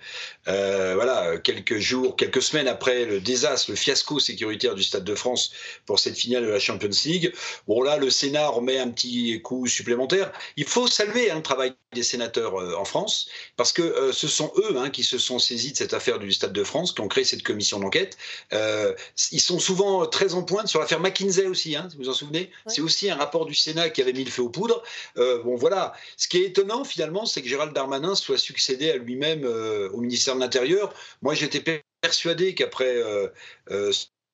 euh, 0.49 0.91
voilà, 0.95 1.37
quelques 1.37 1.77
jours, 1.77 2.17
quelques 2.17 2.41
semaines 2.41 2.67
après 2.67 3.05
le 3.05 3.21
désastre, 3.21 3.71
le 3.71 3.77
fiasco 3.77 4.19
sécuritaire 4.19 4.75
du 4.75 4.83
Stade 4.83 5.05
de 5.05 5.15
France 5.15 5.53
pour 5.85 5.99
cette 5.99 6.17
finale 6.17 6.43
de 6.43 6.49
la 6.49 6.59
Champions 6.59 6.89
League. 7.05 7.33
Bon 7.65 7.81
là, 7.81 7.95
le 7.95 8.09
Sénat 8.09 8.49
remet 8.49 8.77
un 8.77 8.89
petit 8.89 9.41
coup 9.41 9.67
supplémentaire. 9.67 10.33
Il 10.57 10.65
faut 10.65 10.87
saluer 10.87 11.31
hein, 11.31 11.37
le 11.37 11.43
travail 11.43 11.73
des 11.93 12.03
sénateurs 12.03 12.59
euh, 12.59 12.75
en 12.75 12.83
France, 12.83 13.29
parce 13.55 13.71
que 13.71 13.81
euh, 13.81 14.11
ce 14.11 14.27
sont 14.27 14.51
eux 14.57 14.75
hein, 14.77 14.89
qui 14.89 15.05
se 15.05 15.17
sont 15.17 15.39
saisis 15.39 15.71
de 15.71 15.77
cette 15.77 15.93
affaire 15.93 16.19
du 16.19 16.33
Stade 16.33 16.51
de 16.51 16.63
France, 16.65 16.91
qui 16.91 16.99
ont 16.99 17.07
créé 17.07 17.23
cette 17.23 17.43
commission 17.43 17.79
d'enquête. 17.79 18.17
Euh, 18.51 18.93
ils 19.31 19.39
sont 19.39 19.59
souvent 19.59 20.05
très 20.07 20.33
en 20.33 20.43
pointe 20.43 20.67
sur 20.67 20.81
l'affaire 20.81 20.99
McKinsey 20.99 21.45
aussi, 21.47 21.69
si 21.71 21.97
vous 21.97 22.03
vous 22.03 22.09
en 22.09 22.13
souvenez? 22.13 22.51
Ouais. 22.65 22.80
C'est 22.81 22.85
aussi 22.85 23.09
un 23.11 23.15
rapport 23.15 23.45
du 23.45 23.53
Sénat 23.53 23.91
qui 23.91 24.01
avait 24.01 24.11
mis 24.11 24.23
le 24.23 24.31
feu 24.31 24.41
aux 24.41 24.49
poudres. 24.49 24.81
Euh, 25.17 25.43
bon, 25.43 25.55
voilà. 25.55 25.93
Ce 26.17 26.27
qui 26.27 26.37
est 26.37 26.45
étonnant, 26.47 26.83
finalement, 26.83 27.27
c'est 27.27 27.43
que 27.43 27.47
Gérald 27.47 27.73
Darmanin 27.73 28.15
soit 28.15 28.39
succédé 28.39 28.89
à 28.89 28.97
lui-même 28.97 29.43
euh, 29.45 29.89
au 29.91 30.01
ministère 30.01 30.33
de 30.33 30.39
l'Intérieur. 30.39 30.91
Moi, 31.21 31.35
j'étais 31.35 31.83
persuadé 32.01 32.55
qu'après 32.55 32.95
euh, 32.97 33.27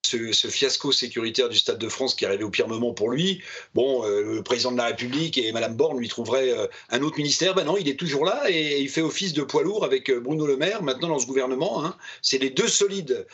ce, 0.07 0.47
fiasco 0.47 0.91
sécuritaire 0.91 1.49
du 1.49 1.57
Stade 1.57 1.77
de 1.77 1.89
France 1.89 2.15
qui 2.15 2.25
arrivait 2.25 2.43
au 2.43 2.49
pire 2.49 2.67
moment 2.67 2.93
pour 2.93 3.09
lui, 3.09 3.41
bon, 3.75 4.05
euh, 4.05 4.35
le 4.35 4.43
président 4.43 4.71
de 4.71 4.77
la 4.77 4.85
République 4.85 5.37
et 5.37 5.51
Madame 5.51 5.75
Borne 5.75 5.99
lui 5.99 6.07
trouveraient 6.07 6.51
euh, 6.51 6.67
un 6.89 7.01
autre 7.01 7.17
ministère. 7.17 7.53
Ben 7.55 7.65
non, 7.65 7.77
il 7.77 7.87
est 7.89 7.99
toujours 7.99 8.25
là 8.25 8.43
et 8.49 8.79
il 8.79 8.89
fait 8.89 9.01
office 9.01 9.33
de 9.33 9.43
poids 9.43 9.63
lourd 9.63 9.83
avec 9.83 10.09
euh, 10.09 10.19
Bruno 10.19 10.47
Le 10.47 10.57
Maire 10.57 10.81
maintenant 10.83 11.09
dans 11.09 11.19
ce 11.19 11.27
gouvernement. 11.27 11.83
hein. 11.83 11.95
C'est 12.21 12.37
les 12.37 12.49
deux 12.49 12.67
solides 12.67 13.25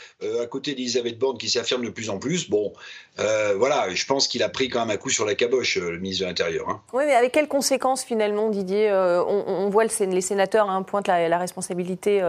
à 0.42 0.46
côté 0.46 0.74
d'Elisabeth 0.74 1.18
Borne 1.18 1.38
qui 1.38 1.50
s'affirment 1.50 1.86
de 1.86 1.90
plus 1.90 2.10
en 2.10 2.18
plus. 2.18 2.50
Bon, 2.50 2.74
voilà, 3.18 3.94
je 3.94 4.06
pense 4.06 4.28
qu'il 4.28 4.42
a 4.44 4.50
pris 4.50 4.70
quand 4.70 4.80
même 4.80 4.90
un 4.90 4.98
coup 4.98 5.10
sur 5.10 5.26
la 5.26 5.36
caboche, 5.36 5.78
le 5.78 6.00
ministre 6.00 6.24
de 6.24 6.30
l'Intérieur. 6.30 6.70
hein. 6.70 6.82
Oui, 6.94 7.04
mais 7.06 7.14
avec 7.14 7.32
quelles 7.32 7.48
conséquences 7.48 8.04
finalement, 8.04 8.50
Didier 8.50 8.92
on, 8.92 9.70
voit 9.70 9.84
les 9.86 10.22
sénateurs 10.22 10.70
hein, 10.70 10.84
pointent 10.84 11.08
la, 11.08 11.28
la 11.28 11.38
responsabilité 11.38 12.22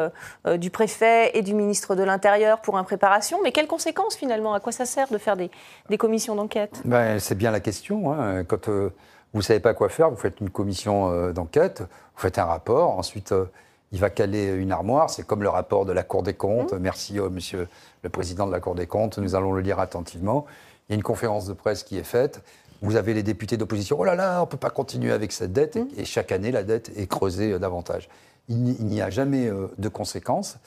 du 0.46 0.70
préfet 0.70 1.30
et 1.34 1.42
du 1.42 1.54
ministre 1.54 1.94
de 1.94 2.02
l'Intérieur 2.02 2.60
pour 2.60 2.76
impréparation, 2.76 3.40
mais 3.42 3.52
quelles 3.52 3.66
conséquences 3.66 4.16
finalement 4.16 4.33
À 4.54 4.60
quoi 4.60 4.72
ça 4.72 4.84
sert 4.86 5.08
de 5.08 5.18
faire 5.18 5.36
des, 5.36 5.50
des 5.90 5.98
commissions 5.98 6.34
d'enquête? 6.34 6.80
Ben, 6.84 7.18
c'est 7.20 7.34
bien 7.36 7.50
la 7.50 7.60
question. 7.60 8.12
hein. 8.12 8.44
Quand 8.44 8.68
euh, 8.68 8.90
vous 9.32 9.38
ne 9.40 9.44
savez 9.44 9.60
pas 9.60 9.74
quoi 9.74 9.88
faire, 9.88 10.10
vous 10.10 10.16
faites 10.16 10.40
une 10.40 10.50
commission 10.50 11.10
euh, 11.10 11.32
d'enquête, 11.32 11.80
vous 11.80 12.20
faites 12.20 12.38
un 12.38 12.44
rapport, 12.44 12.98
ensuite 12.98 13.32
euh, 13.32 13.44
il 13.92 14.00
va 14.00 14.10
caler 14.10 14.46
une 14.46 14.72
armoire. 14.72 15.10
C'est 15.10 15.24
comme 15.26 15.42
le 15.42 15.48
rapport 15.48 15.84
de 15.84 15.92
la 15.92 16.02
Cour 16.02 16.22
des 16.22 16.34
comptes. 16.34 16.72
Merci, 16.72 17.18
euh, 17.18 17.28
monsieur 17.30 17.68
le 18.02 18.08
président 18.10 18.46
de 18.46 18.52
la 18.52 18.60
Cour 18.60 18.74
des 18.74 18.86
comptes. 18.86 19.18
Nous 19.18 19.34
allons 19.36 19.52
le 19.52 19.60
lire 19.60 19.78
attentivement. 19.78 20.46
Il 20.88 20.92
y 20.92 20.94
a 20.94 20.96
une 20.96 21.02
conférence 21.02 21.46
de 21.46 21.52
presse 21.52 21.82
qui 21.84 21.96
est 21.98 22.02
faite. 22.04 22.40
Vous 22.82 22.96
avez 22.96 23.14
les 23.14 23.22
députés 23.22 23.56
d'opposition. 23.56 23.96
Oh 23.98 24.04
là 24.04 24.14
là, 24.14 24.38
on 24.38 24.42
ne 24.42 24.46
peut 24.46 24.56
pas 24.58 24.70
continuer 24.70 25.12
avec 25.12 25.32
cette 25.32 25.52
dette. 25.52 25.76
Et- 25.76 26.02
Et 26.02 26.04
chaque 26.04 26.32
année, 26.32 26.50
la 26.50 26.64
dette 26.64 26.90
est 26.96 27.06
creusée 27.06 27.58
davantage. 27.58 28.08
Il 28.48 28.58
n'y 28.62 29.00
a 29.00 29.08
jamais 29.08 29.50
de 29.78 29.88
conséquences. 29.88 30.58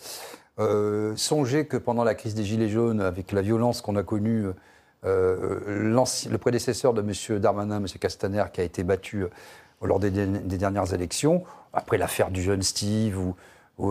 Euh, 0.59 1.13
songez 1.15 1.65
que 1.67 1.77
pendant 1.77 2.03
la 2.03 2.15
crise 2.15 2.33
des 2.33 2.43
Gilets 2.43 2.69
jaunes, 2.69 3.01
avec 3.01 3.31
la 3.31 3.41
violence 3.41 3.81
qu'on 3.81 3.95
a 3.95 4.03
connue, 4.03 4.45
euh, 5.05 5.59
l'anci- 5.67 6.29
le 6.29 6.37
prédécesseur 6.37 6.93
de 6.93 7.01
M. 7.01 7.39
Darmanin, 7.39 7.77
M. 7.77 7.85
Castaner, 7.99 8.43
qui 8.51 8.61
a 8.61 8.63
été 8.63 8.83
battu 8.83 9.23
euh, 9.23 9.27
lors 9.83 9.99
des, 9.99 10.09
dernières 10.11 10.93
élections, 10.93 11.43
après 11.73 11.97
l'affaire 11.99 12.31
du 12.31 12.41
jeune 12.41 12.63
Steve 12.63 13.19
ou, 13.19 13.35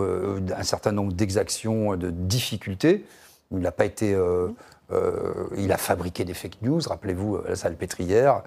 euh, 0.00 0.40
un 0.56 0.64
certain 0.64 0.90
nombre 0.90 1.12
d'exactions, 1.12 1.92
euh, 1.92 1.96
de 1.96 2.10
difficultés, 2.10 3.04
il 3.52 3.58
n'a 3.58 3.70
pas 3.72 3.84
été. 3.84 4.14
euh, 4.14 4.48
euh, 4.92 5.48
il 5.56 5.72
a 5.72 5.76
fabriqué 5.78 6.24
des 6.24 6.34
fake 6.34 6.62
news, 6.62 6.80
rappelez-vous, 6.86 7.38
la 7.48 7.56
salpêtrière, 7.56 8.42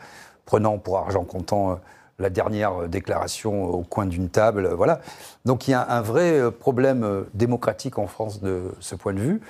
prenant 0.45 0.77
pour 0.77 0.97
argent 0.97 1.23
comptant 1.25 1.71
euh, 1.71 1.75
la 2.19 2.29
dernière 2.29 2.83
euh, 2.83 2.87
déclaration 2.87 3.63
au 3.65 3.81
coin 3.83 4.05
d'une 4.05 4.29
table. 4.29 4.65
euh, 4.65 4.75
Voilà. 4.75 4.99
Donc 5.45 5.67
il 5.67 5.71
y 5.71 5.73
a 5.73 5.85
un 5.89 6.01
vrai 6.01 6.39
euh, 6.39 6.51
problème 6.51 7.03
euh, 7.03 7.23
démocratique 7.33 7.97
en 7.97 8.07
France 8.07 8.41
de 8.41 8.71
ce 8.79 8.95
point 8.95 9.13
de 9.13 9.19
vue. 9.19 9.41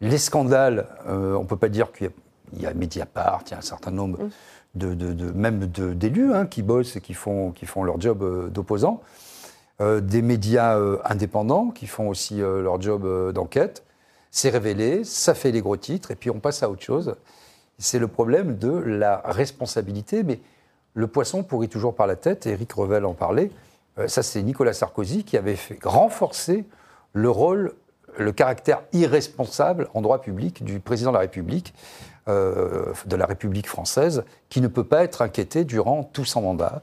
Les 0.00 0.18
scandales, 0.18 0.86
euh, 1.08 1.34
on 1.36 1.42
ne 1.42 1.46
peut 1.46 1.56
pas 1.56 1.68
dire 1.68 1.92
qu'il 1.92 2.10
y 2.56 2.62
y 2.62 2.66
a 2.66 2.74
Mediapart, 2.74 3.42
il 3.46 3.50
y 3.52 3.54
a 3.54 3.58
un 3.58 3.62
certain 3.62 3.90
nombre 3.90 4.18
de, 4.74 4.94
de- 4.94 5.12
de- 5.12 5.30
même 5.32 5.66
de- 5.66 5.94
d'élus 5.94 6.32
hein, 6.34 6.46
qui 6.46 6.62
bossent 6.62 6.96
et 6.96 7.00
qui 7.00 7.14
font, 7.14 7.50
qui 7.50 7.66
font 7.66 7.82
leur 7.82 8.00
job 8.00 8.22
euh, 8.22 8.48
d'opposants. 8.48 9.00
Euh, 9.82 10.00
des 10.00 10.22
médias 10.22 10.78
euh, 10.78 10.98
indépendants 11.04 11.68
qui 11.70 11.86
font 11.86 12.08
aussi 12.08 12.40
euh, 12.40 12.62
leur 12.62 12.80
job 12.80 13.04
euh, 13.04 13.32
d'enquête. 13.32 13.82
C'est 14.30 14.48
révélé, 14.50 15.04
ça 15.04 15.34
fait 15.34 15.50
les 15.50 15.60
gros 15.60 15.76
titres, 15.76 16.10
et 16.10 16.14
puis 16.14 16.30
on 16.30 16.40
passe 16.40 16.62
à 16.62 16.70
autre 16.70 16.82
chose. 16.82 17.14
C'est 17.78 17.98
le 17.98 18.08
problème 18.08 18.56
de 18.56 18.70
la 18.70 19.20
responsabilité, 19.24 20.22
mais 20.22 20.40
le 20.96 21.06
poisson 21.06 21.42
pourrit 21.42 21.68
toujours 21.68 21.94
par 21.94 22.06
la 22.06 22.16
tête, 22.16 22.46
et 22.46 22.52
Eric 22.52 22.72
Revel 22.72 23.04
en 23.04 23.12
parlait. 23.12 23.50
Euh, 23.98 24.08
ça, 24.08 24.22
c'est 24.22 24.42
Nicolas 24.42 24.72
Sarkozy 24.72 25.24
qui 25.24 25.36
avait 25.36 25.54
fait 25.54 25.78
renforcer 25.84 26.64
le 27.12 27.28
rôle, 27.28 27.74
le 28.16 28.32
caractère 28.32 28.82
irresponsable 28.94 29.88
en 29.92 30.00
droit 30.00 30.22
public 30.22 30.64
du 30.64 30.80
président 30.80 31.10
de 31.10 31.16
la 31.16 31.20
République, 31.20 31.74
euh, 32.28 32.94
de 33.04 33.14
la 33.14 33.26
République 33.26 33.68
française, 33.68 34.24
qui 34.48 34.62
ne 34.62 34.68
peut 34.68 34.84
pas 34.84 35.04
être 35.04 35.20
inquiété 35.20 35.64
durant 35.64 36.02
tout 36.02 36.24
son 36.24 36.40
mandat. 36.40 36.80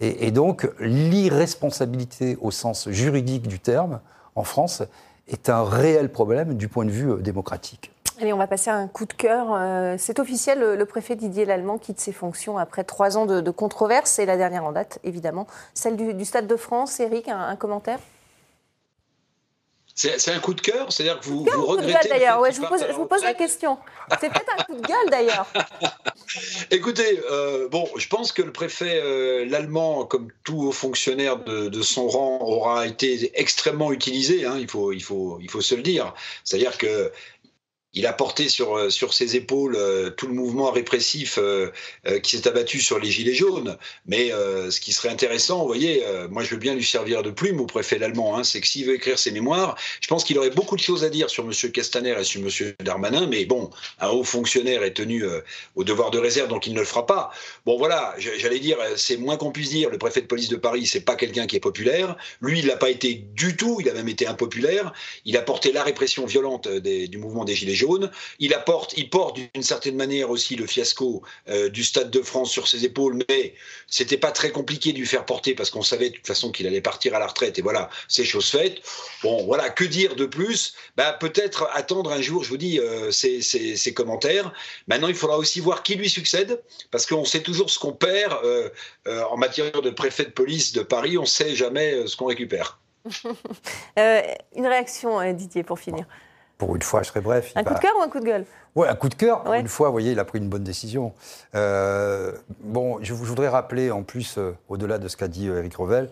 Et, 0.00 0.30
donc, 0.30 0.68
l'irresponsabilité 0.80 2.36
au 2.42 2.50
sens 2.50 2.90
juridique 2.90 3.48
du 3.48 3.60
terme, 3.60 4.00
en 4.34 4.44
France, 4.44 4.82
est 5.26 5.48
un 5.48 5.64
réel 5.64 6.12
problème 6.12 6.54
du 6.54 6.68
point 6.68 6.84
de 6.84 6.90
vue 6.90 7.12
euh, 7.12 7.16
démocratique. 7.16 7.93
Allez, 8.20 8.32
on 8.32 8.36
va 8.38 8.46
passer 8.46 8.70
à 8.70 8.76
un 8.76 8.86
coup 8.86 9.06
de 9.06 9.12
cœur. 9.12 9.48
Euh, 9.54 9.96
C'est 9.98 10.18
officiel, 10.20 10.60
le, 10.60 10.84
préfet 10.86 11.16
Didier 11.16 11.44
Lallemand 11.44 11.78
quitte 11.78 11.98
ses 12.00 12.12
fonctions 12.12 12.58
après 12.58 12.84
trois 12.84 13.16
ans 13.16 13.26
de, 13.26 13.40
de 13.40 13.50
controverse, 13.50 14.18
et 14.18 14.26
la 14.26 14.36
dernière 14.36 14.64
en 14.64 14.72
date, 14.72 14.98
évidemment, 15.02 15.46
celle 15.74 15.96
du, 15.96 16.14
du 16.14 16.24
Stade 16.24 16.46
de 16.46 16.56
France. 16.56 17.00
Eric, 17.00 17.28
un, 17.28 17.40
un 17.40 17.56
commentaire? 17.56 17.98
C'est 19.96 20.32
un 20.32 20.40
coup 20.40 20.54
de 20.54 20.60
cœur, 20.60 20.92
c'est-à-dire 20.92 21.20
que 21.20 21.26
vous, 21.26 21.44
vous 21.44 21.50
ou 21.60 21.66
coup 21.66 21.76
de 21.76 21.82
regrettez. 21.82 22.08
d'ailleurs? 22.08 22.40
Ouais, 22.40 22.50
je, 22.50 22.60
vous 22.60 22.66
pose, 22.66 22.84
je 22.84 22.92
vous 22.94 23.06
pose 23.06 23.22
la 23.22 23.32
question. 23.32 23.78
C'est 24.20 24.28
peut-être 24.28 24.52
un 24.58 24.64
coup 24.64 24.74
de 24.74 24.84
gueule 24.84 25.08
d'ailleurs. 25.08 25.46
Écoutez, 26.72 27.22
euh, 27.30 27.68
bon, 27.68 27.88
je 27.96 28.08
pense 28.08 28.32
que 28.32 28.42
le 28.42 28.52
préfet, 28.52 29.00
euh, 29.04 29.44
l'allemand, 29.46 30.04
comme 30.04 30.30
tout 30.42 30.62
haut 30.64 30.72
fonctionnaire 30.72 31.44
de, 31.44 31.68
de 31.68 31.82
son 31.82 32.08
rang, 32.08 32.40
aura 32.42 32.88
été 32.88 33.30
extrêmement 33.38 33.92
utilisé. 33.92 34.44
hein, 34.44 34.56
il, 34.58 34.68
faut, 34.68 34.90
il, 34.90 35.00
faut, 35.00 35.38
il 35.40 35.48
faut 35.48 35.60
se 35.60 35.76
le 35.76 35.82
dire. 35.82 36.12
C'est-à-dire 36.42 36.76
que 36.76 37.12
il 37.94 38.06
a 38.06 38.12
porté 38.12 38.48
sur, 38.48 38.76
euh, 38.76 38.90
sur 38.90 39.14
ses 39.14 39.36
épaules 39.36 39.76
euh, 39.76 40.10
tout 40.10 40.26
le 40.26 40.34
mouvement 40.34 40.70
répressif 40.70 41.38
euh, 41.38 41.70
qui 42.22 42.36
s'est 42.36 42.48
abattu 42.48 42.80
sur 42.80 42.98
les 42.98 43.10
Gilets 43.10 43.34
jaunes. 43.34 43.76
Mais 44.06 44.30
ce 44.30 44.80
qui 44.80 44.92
serait 44.92 45.08
intéressant, 45.08 45.60
vous 45.60 45.66
voyez, 45.66 46.02
moi 46.30 46.42
je 46.42 46.50
veux 46.50 46.56
bien 46.56 46.74
lui 46.74 46.84
servir 46.84 47.22
de 47.22 47.30
plume 47.30 47.60
au 47.60 47.66
préfet 47.66 48.02
allemand, 48.02 48.36
hein, 48.36 48.44
c'est 48.44 48.60
que 48.60 48.66
s'il 48.66 48.86
veut 48.86 48.94
écrire 48.94 49.18
ses 49.18 49.30
mémoires, 49.30 49.76
je 50.00 50.08
pense 50.08 50.24
qu'il 50.24 50.38
aurait 50.38 50.50
beaucoup 50.50 50.76
de 50.76 50.80
choses 50.80 51.04
à 51.04 51.08
dire 51.08 51.30
sur 51.30 51.44
M. 51.44 51.70
Castaner 51.70 52.16
et 52.18 52.24
sur 52.24 52.40
M. 52.40 52.74
Darmanin, 52.80 53.26
mais 53.26 53.44
bon, 53.44 53.70
un 54.00 54.08
haut 54.08 54.24
fonctionnaire 54.24 54.82
est 54.82 54.94
tenu 54.94 55.24
au 55.76 55.84
devoir 55.84 56.10
de 56.10 56.18
réserve, 56.18 56.48
donc 56.48 56.66
il 56.66 56.74
ne 56.74 56.80
le 56.80 56.84
fera 56.84 57.06
pas. 57.06 57.30
Bon 57.64 57.78
voilà, 57.78 58.14
j'allais 58.18 58.60
dire, 58.60 58.78
c'est 58.96 59.16
moins 59.16 59.36
qu'on 59.36 59.52
puisse 59.52 59.70
dire, 59.70 59.90
le 59.90 59.98
préfet 59.98 60.20
de 60.20 60.26
police 60.26 60.48
de 60.48 60.56
Paris, 60.56 60.86
c'est 60.86 61.04
pas 61.04 61.16
quelqu'un 61.16 61.46
qui 61.46 61.56
est 61.56 61.60
populaire. 61.60 62.16
Lui, 62.40 62.60
il 62.60 62.66
l'a 62.66 62.76
pas 62.76 62.90
été 62.90 63.14
du 63.14 63.56
tout, 63.56 63.78
il 63.80 63.88
a 63.88 63.94
même 63.94 64.08
été 64.08 64.26
impopulaire. 64.26 64.92
Il 65.24 65.36
a 65.36 65.42
porté 65.42 65.72
la 65.72 65.82
répression 65.82 66.26
violente 66.26 66.68
du 66.68 67.18
mouvement 67.18 67.44
des 67.44 67.54
Gilets 67.54 67.74
jaunes 67.74 67.83
il 68.38 68.54
apporte, 68.54 68.94
il 68.96 69.10
porte 69.10 69.36
d'une 69.36 69.62
certaine 69.62 69.96
manière 69.96 70.30
aussi 70.30 70.56
le 70.56 70.66
fiasco 70.66 71.22
euh, 71.48 71.68
du 71.68 71.84
Stade 71.84 72.10
de 72.10 72.22
France 72.22 72.50
sur 72.50 72.68
ses 72.68 72.84
épaules, 72.84 73.22
mais 73.28 73.54
c'était 73.86 74.16
pas 74.16 74.32
très 74.32 74.50
compliqué 74.50 74.92
de 74.92 74.98
lui 74.98 75.06
faire 75.06 75.26
porter 75.26 75.54
parce 75.54 75.70
qu'on 75.70 75.82
savait 75.82 76.10
de 76.10 76.14
toute 76.16 76.26
façon 76.26 76.50
qu'il 76.50 76.66
allait 76.66 76.80
partir 76.80 77.14
à 77.14 77.18
la 77.18 77.26
retraite. 77.26 77.58
Et 77.58 77.62
voilà, 77.62 77.90
c'est 78.08 78.24
chose 78.24 78.50
faite. 78.50 78.80
Bon, 79.22 79.44
voilà, 79.44 79.70
que 79.70 79.84
dire 79.84 80.16
de 80.16 80.26
plus? 80.26 80.74
Bah, 80.96 81.12
Peut-être 81.12 81.68
attendre 81.72 82.12
un 82.12 82.20
jour, 82.20 82.44
je 82.44 82.48
vous 82.50 82.56
dis, 82.56 82.78
euh, 82.78 83.10
commentaires. 83.94 84.52
Maintenant, 84.88 85.08
il 85.08 85.14
faudra 85.14 85.38
aussi 85.38 85.60
voir 85.60 85.82
qui 85.82 85.94
lui 85.94 86.10
succède, 86.10 86.62
parce 86.90 87.06
qu'on 87.06 87.24
sait 87.24 87.42
toujours 87.42 87.70
ce 87.70 87.78
qu'on 87.78 87.92
perd 87.92 88.44
euh, 88.44 88.70
en 89.30 89.36
matière 89.36 89.82
de 89.82 89.90
préfet 89.90 90.24
de 90.24 90.30
police 90.30 90.72
de 90.72 90.82
Paris, 90.82 91.16
on 91.16 91.26
sait 91.26 91.54
jamais 91.54 92.06
ce 92.06 92.16
qu'on 92.16 92.26
récupère. 92.26 92.80
une 93.96 94.66
réaction, 94.66 95.32
Didier, 95.32 95.62
pour 95.62 95.78
finir 95.78 96.06
pour 96.58 96.76
une 96.76 96.82
fois, 96.82 97.02
je 97.02 97.08
serai 97.08 97.20
bref. 97.20 97.52
Un 97.56 97.64
coup 97.64 97.74
de 97.74 97.78
cœur 97.78 97.92
ou 97.98 98.02
un 98.02 98.08
coup 98.08 98.20
de 98.20 98.24
gueule? 98.24 98.44
Oui, 98.74 98.86
un 98.88 98.94
coup 98.94 99.08
de 99.08 99.14
cœur. 99.14 99.52
Une 99.54 99.68
fois, 99.68 99.88
vous 99.88 99.92
voyez, 99.92 100.12
il 100.12 100.18
a 100.18 100.24
pris 100.24 100.38
une 100.38 100.48
bonne 100.48 100.64
décision. 100.64 101.12
Euh, 101.54 102.32
bon, 102.60 102.98
je, 103.02 103.12
voudrais 103.12 103.48
rappeler, 103.48 103.90
en 103.90 104.02
plus, 104.02 104.38
euh, 104.38 104.56
au-delà 104.68 104.98
de 104.98 105.08
ce 105.08 105.16
qu'a 105.16 105.28
dit 105.28 105.46
Eric 105.46 105.74
euh, 105.74 105.82
Revel, 105.82 106.10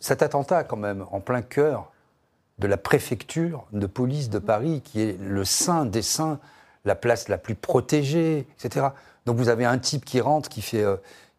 cet 0.00 0.22
attentat, 0.22 0.64
quand 0.64 0.76
même, 0.76 1.04
en 1.10 1.20
plein 1.20 1.42
cœur 1.42 1.90
de 2.58 2.66
la 2.66 2.76
préfecture 2.76 3.64
de 3.72 3.86
police 3.86 4.30
de 4.30 4.38
Paris, 4.38 4.82
qui 4.84 5.00
est 5.00 5.20
le 5.20 5.44
sein 5.44 5.84
des 5.84 6.02
saints, 6.02 6.38
la 6.84 6.94
place 6.94 7.28
la 7.28 7.38
plus 7.38 7.54
protégée, 7.54 8.46
etc. 8.58 8.88
Donc 9.26 9.36
vous 9.36 9.48
avez 9.48 9.64
un 9.64 9.78
type 9.78 10.04
qui 10.04 10.20
rentre, 10.20 10.48
qui 10.48 10.62
fait, 10.62 10.84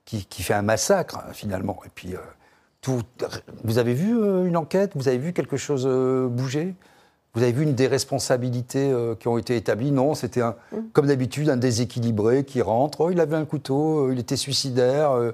qui, 0.05 0.25
qui, 0.25 0.43
fait 0.43 0.53
un 0.53 0.61
massacre, 0.61 1.19
finalement. 1.33 1.79
Et 1.85 1.89
puis, 1.93 2.15
tout, 2.81 3.01
vous 3.63 3.77
avez 3.77 3.93
vu 3.93 4.11
une 4.47 4.57
enquête? 4.57 4.91
Vous 4.95 5.07
avez 5.07 5.17
vu 5.17 5.33
quelque 5.33 5.57
chose 5.57 5.85
bouger? 6.31 6.75
Vous 7.33 7.41
avez 7.41 7.51
vu 7.51 7.63
une 7.63 7.73
des 7.73 7.87
responsabilités 7.87 8.91
euh, 8.91 9.15
qui 9.15 9.27
ont 9.27 9.37
été 9.37 9.55
établies? 9.55 9.91
Non, 9.91 10.13
c'était 10.13 10.41
mm. 10.41 10.53
comme 10.93 11.07
d'habitude 11.07 11.49
un 11.49 11.57
déséquilibré 11.57 12.43
qui 12.43 12.61
rentre. 12.61 13.01
Oh, 13.01 13.09
il 13.09 13.19
avait 13.19 13.35
un 13.35 13.45
couteau, 13.45 14.07
euh, 14.07 14.13
il 14.13 14.19
était 14.19 14.37
suicidaire. 14.37 15.33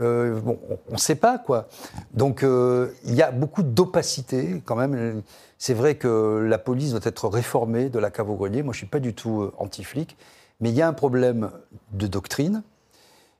Euh, 0.00 0.40
bon, 0.40 0.58
on 0.88 0.92
ne 0.92 0.98
sait 0.98 1.14
pas 1.14 1.38
quoi. 1.38 1.68
Donc 2.12 2.42
il 2.42 3.14
y 3.14 3.22
a 3.22 3.30
beaucoup 3.30 3.62
d'opacité 3.62 4.60
quand 4.64 4.76
même. 4.76 5.22
C'est 5.56 5.72
vrai 5.72 5.94
que 5.94 6.44
la 6.46 6.58
police 6.58 6.90
doit 6.90 7.00
être 7.04 7.28
réformée 7.28 7.88
de 7.88 7.98
la 7.98 8.10
cave 8.10 8.28
au 8.28 8.34
grenier. 8.34 8.62
Moi, 8.62 8.74
je 8.74 8.78
suis 8.78 8.86
pas 8.86 9.00
du 9.00 9.14
tout 9.14 9.50
anti-flic, 9.56 10.18
mais 10.60 10.68
il 10.68 10.74
y 10.74 10.82
a 10.82 10.88
un 10.88 10.92
problème 10.92 11.50
de 11.92 12.06
doctrine, 12.06 12.62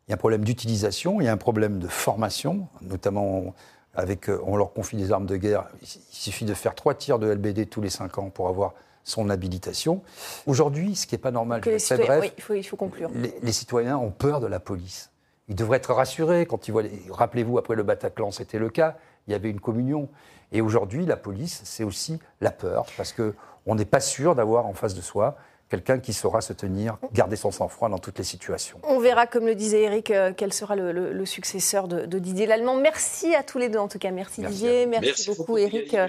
il 0.09 0.12
y 0.12 0.12
a 0.12 0.14
un 0.14 0.19
problème 0.19 0.45
d'utilisation, 0.45 1.21
il 1.21 1.25
y 1.25 1.29
a 1.29 1.33
un 1.33 1.37
problème 1.37 1.79
de 1.79 1.88
formation, 1.88 2.69
notamment 2.81 3.53
avec, 3.97 4.29
euh, 4.29 4.41
on 4.45 4.57
leur 4.57 4.73
confie 4.73 4.97
des 4.97 5.13
armes 5.13 5.27
de 5.27 5.37
guerre. 5.37 5.67
Il 5.83 5.89
suffit 6.11 6.45
de 6.45 6.55
faire 6.55 6.75
trois 6.75 6.95
tirs 6.95 7.19
de 7.19 7.27
LBD 7.33 7.67
tous 7.67 7.81
les 7.81 7.91
cinq 7.91 8.19
ans 8.19 8.31
pour 8.31 8.49
avoir 8.49 8.75
son 9.05 9.31
habilitation. 9.31 10.03
Aujourd'hui, 10.47 10.97
ce 10.97 11.07
qui 11.07 11.15
n'est 11.15 11.21
pas 11.21 11.31
normal, 11.31 11.63
je 11.65 11.79
très 11.79 11.97
bref, 11.97 12.21
oui, 12.23 12.33
il, 12.37 12.43
faut, 12.43 12.55
il 12.55 12.63
faut 12.65 12.77
conclure. 12.77 13.11
Les, 13.43 13.53
citoyens 13.53 13.97
ont 13.97 14.11
peur 14.11 14.41
de 14.41 14.47
la 14.47 14.61
police. 14.61 15.11
Ils 15.49 15.55
devraient 15.55 15.77
être 15.77 15.95
rassurés 15.95 16.45
quand 16.45 16.67
ils 16.67 16.73
voient. 16.73 16.83
Rappelez-vous, 17.11 17.57
après 17.57 17.77
le 17.77 17.85
Bataclan, 17.85 18.33
c'était 18.33 18.59
le 18.59 18.69
cas. 18.69 18.97
Il 19.29 19.33
y 19.33 19.35
avait 19.35 19.51
une 19.51 19.61
communion. 19.61 20.09
Et 20.53 20.61
aujourd'hui, 20.61 21.07
la 21.07 21.17
police, 21.17 21.63
c'est 21.65 21.85
aussi 21.85 22.19
la 22.41 22.51
peur, 22.51 22.87
parce 22.97 23.13
qu'on 23.13 23.75
n'est 23.75 23.85
pas 23.85 24.01
sûr 24.01 24.35
d'avoir 24.35 24.67
en 24.67 24.75
face 24.75 24.95
de 24.95 25.01
soi 25.01 25.37
quelqu'un 25.69 25.99
qui 25.99 26.13
saura 26.13 26.41
se 26.41 26.53
tenir, 26.53 26.99
garder 27.13 27.37
son 27.37 27.51
sang-froid 27.51 27.89
dans 27.89 27.99
toutes 27.99 28.19
les 28.19 28.25
situations. 28.25 28.79
On 28.85 28.99
verra, 28.99 29.27
comme 29.27 29.47
le 29.47 29.55
disait 29.55 29.83
Eric, 29.83 30.11
euh, 30.11 30.33
quel 30.37 30.53
sera 30.53 30.77
le, 30.77 31.25
successeur 31.27 31.89
de, 31.89 32.19
Didier 32.19 32.47
Lallemand. 32.47 32.77
Merci 32.77 33.35
à 33.35 33.43
tous 33.43 33.59
les 33.59 33.69
deux, 33.69 33.79
en 33.79 33.89
tout 33.89 33.99
cas. 33.99 34.11
Merci, 34.11 34.43
Didier, 34.43 34.87
merci, 34.87 35.31
beaucoup, 35.31 35.59
Eric, 35.59 35.95
euh, 35.95 36.07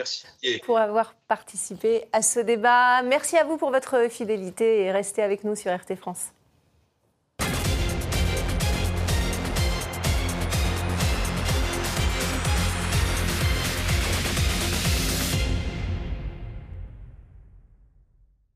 pour 0.64 0.78
avoir 0.78 1.16
participé 1.28 2.06
à 2.14 2.22
ce 2.22 2.40
débat. 2.40 3.02
Merci 3.04 3.38
à 3.38 3.44
vous 3.44 3.58
pour 3.58 3.72
votre 3.72 4.10
fidélité 4.10 4.82
et 4.84 4.92
restez 4.92 5.22
avec 5.22 5.44
nous 5.44 5.56
sur 5.56 5.74
RT 5.74 5.96
France. 5.96 6.28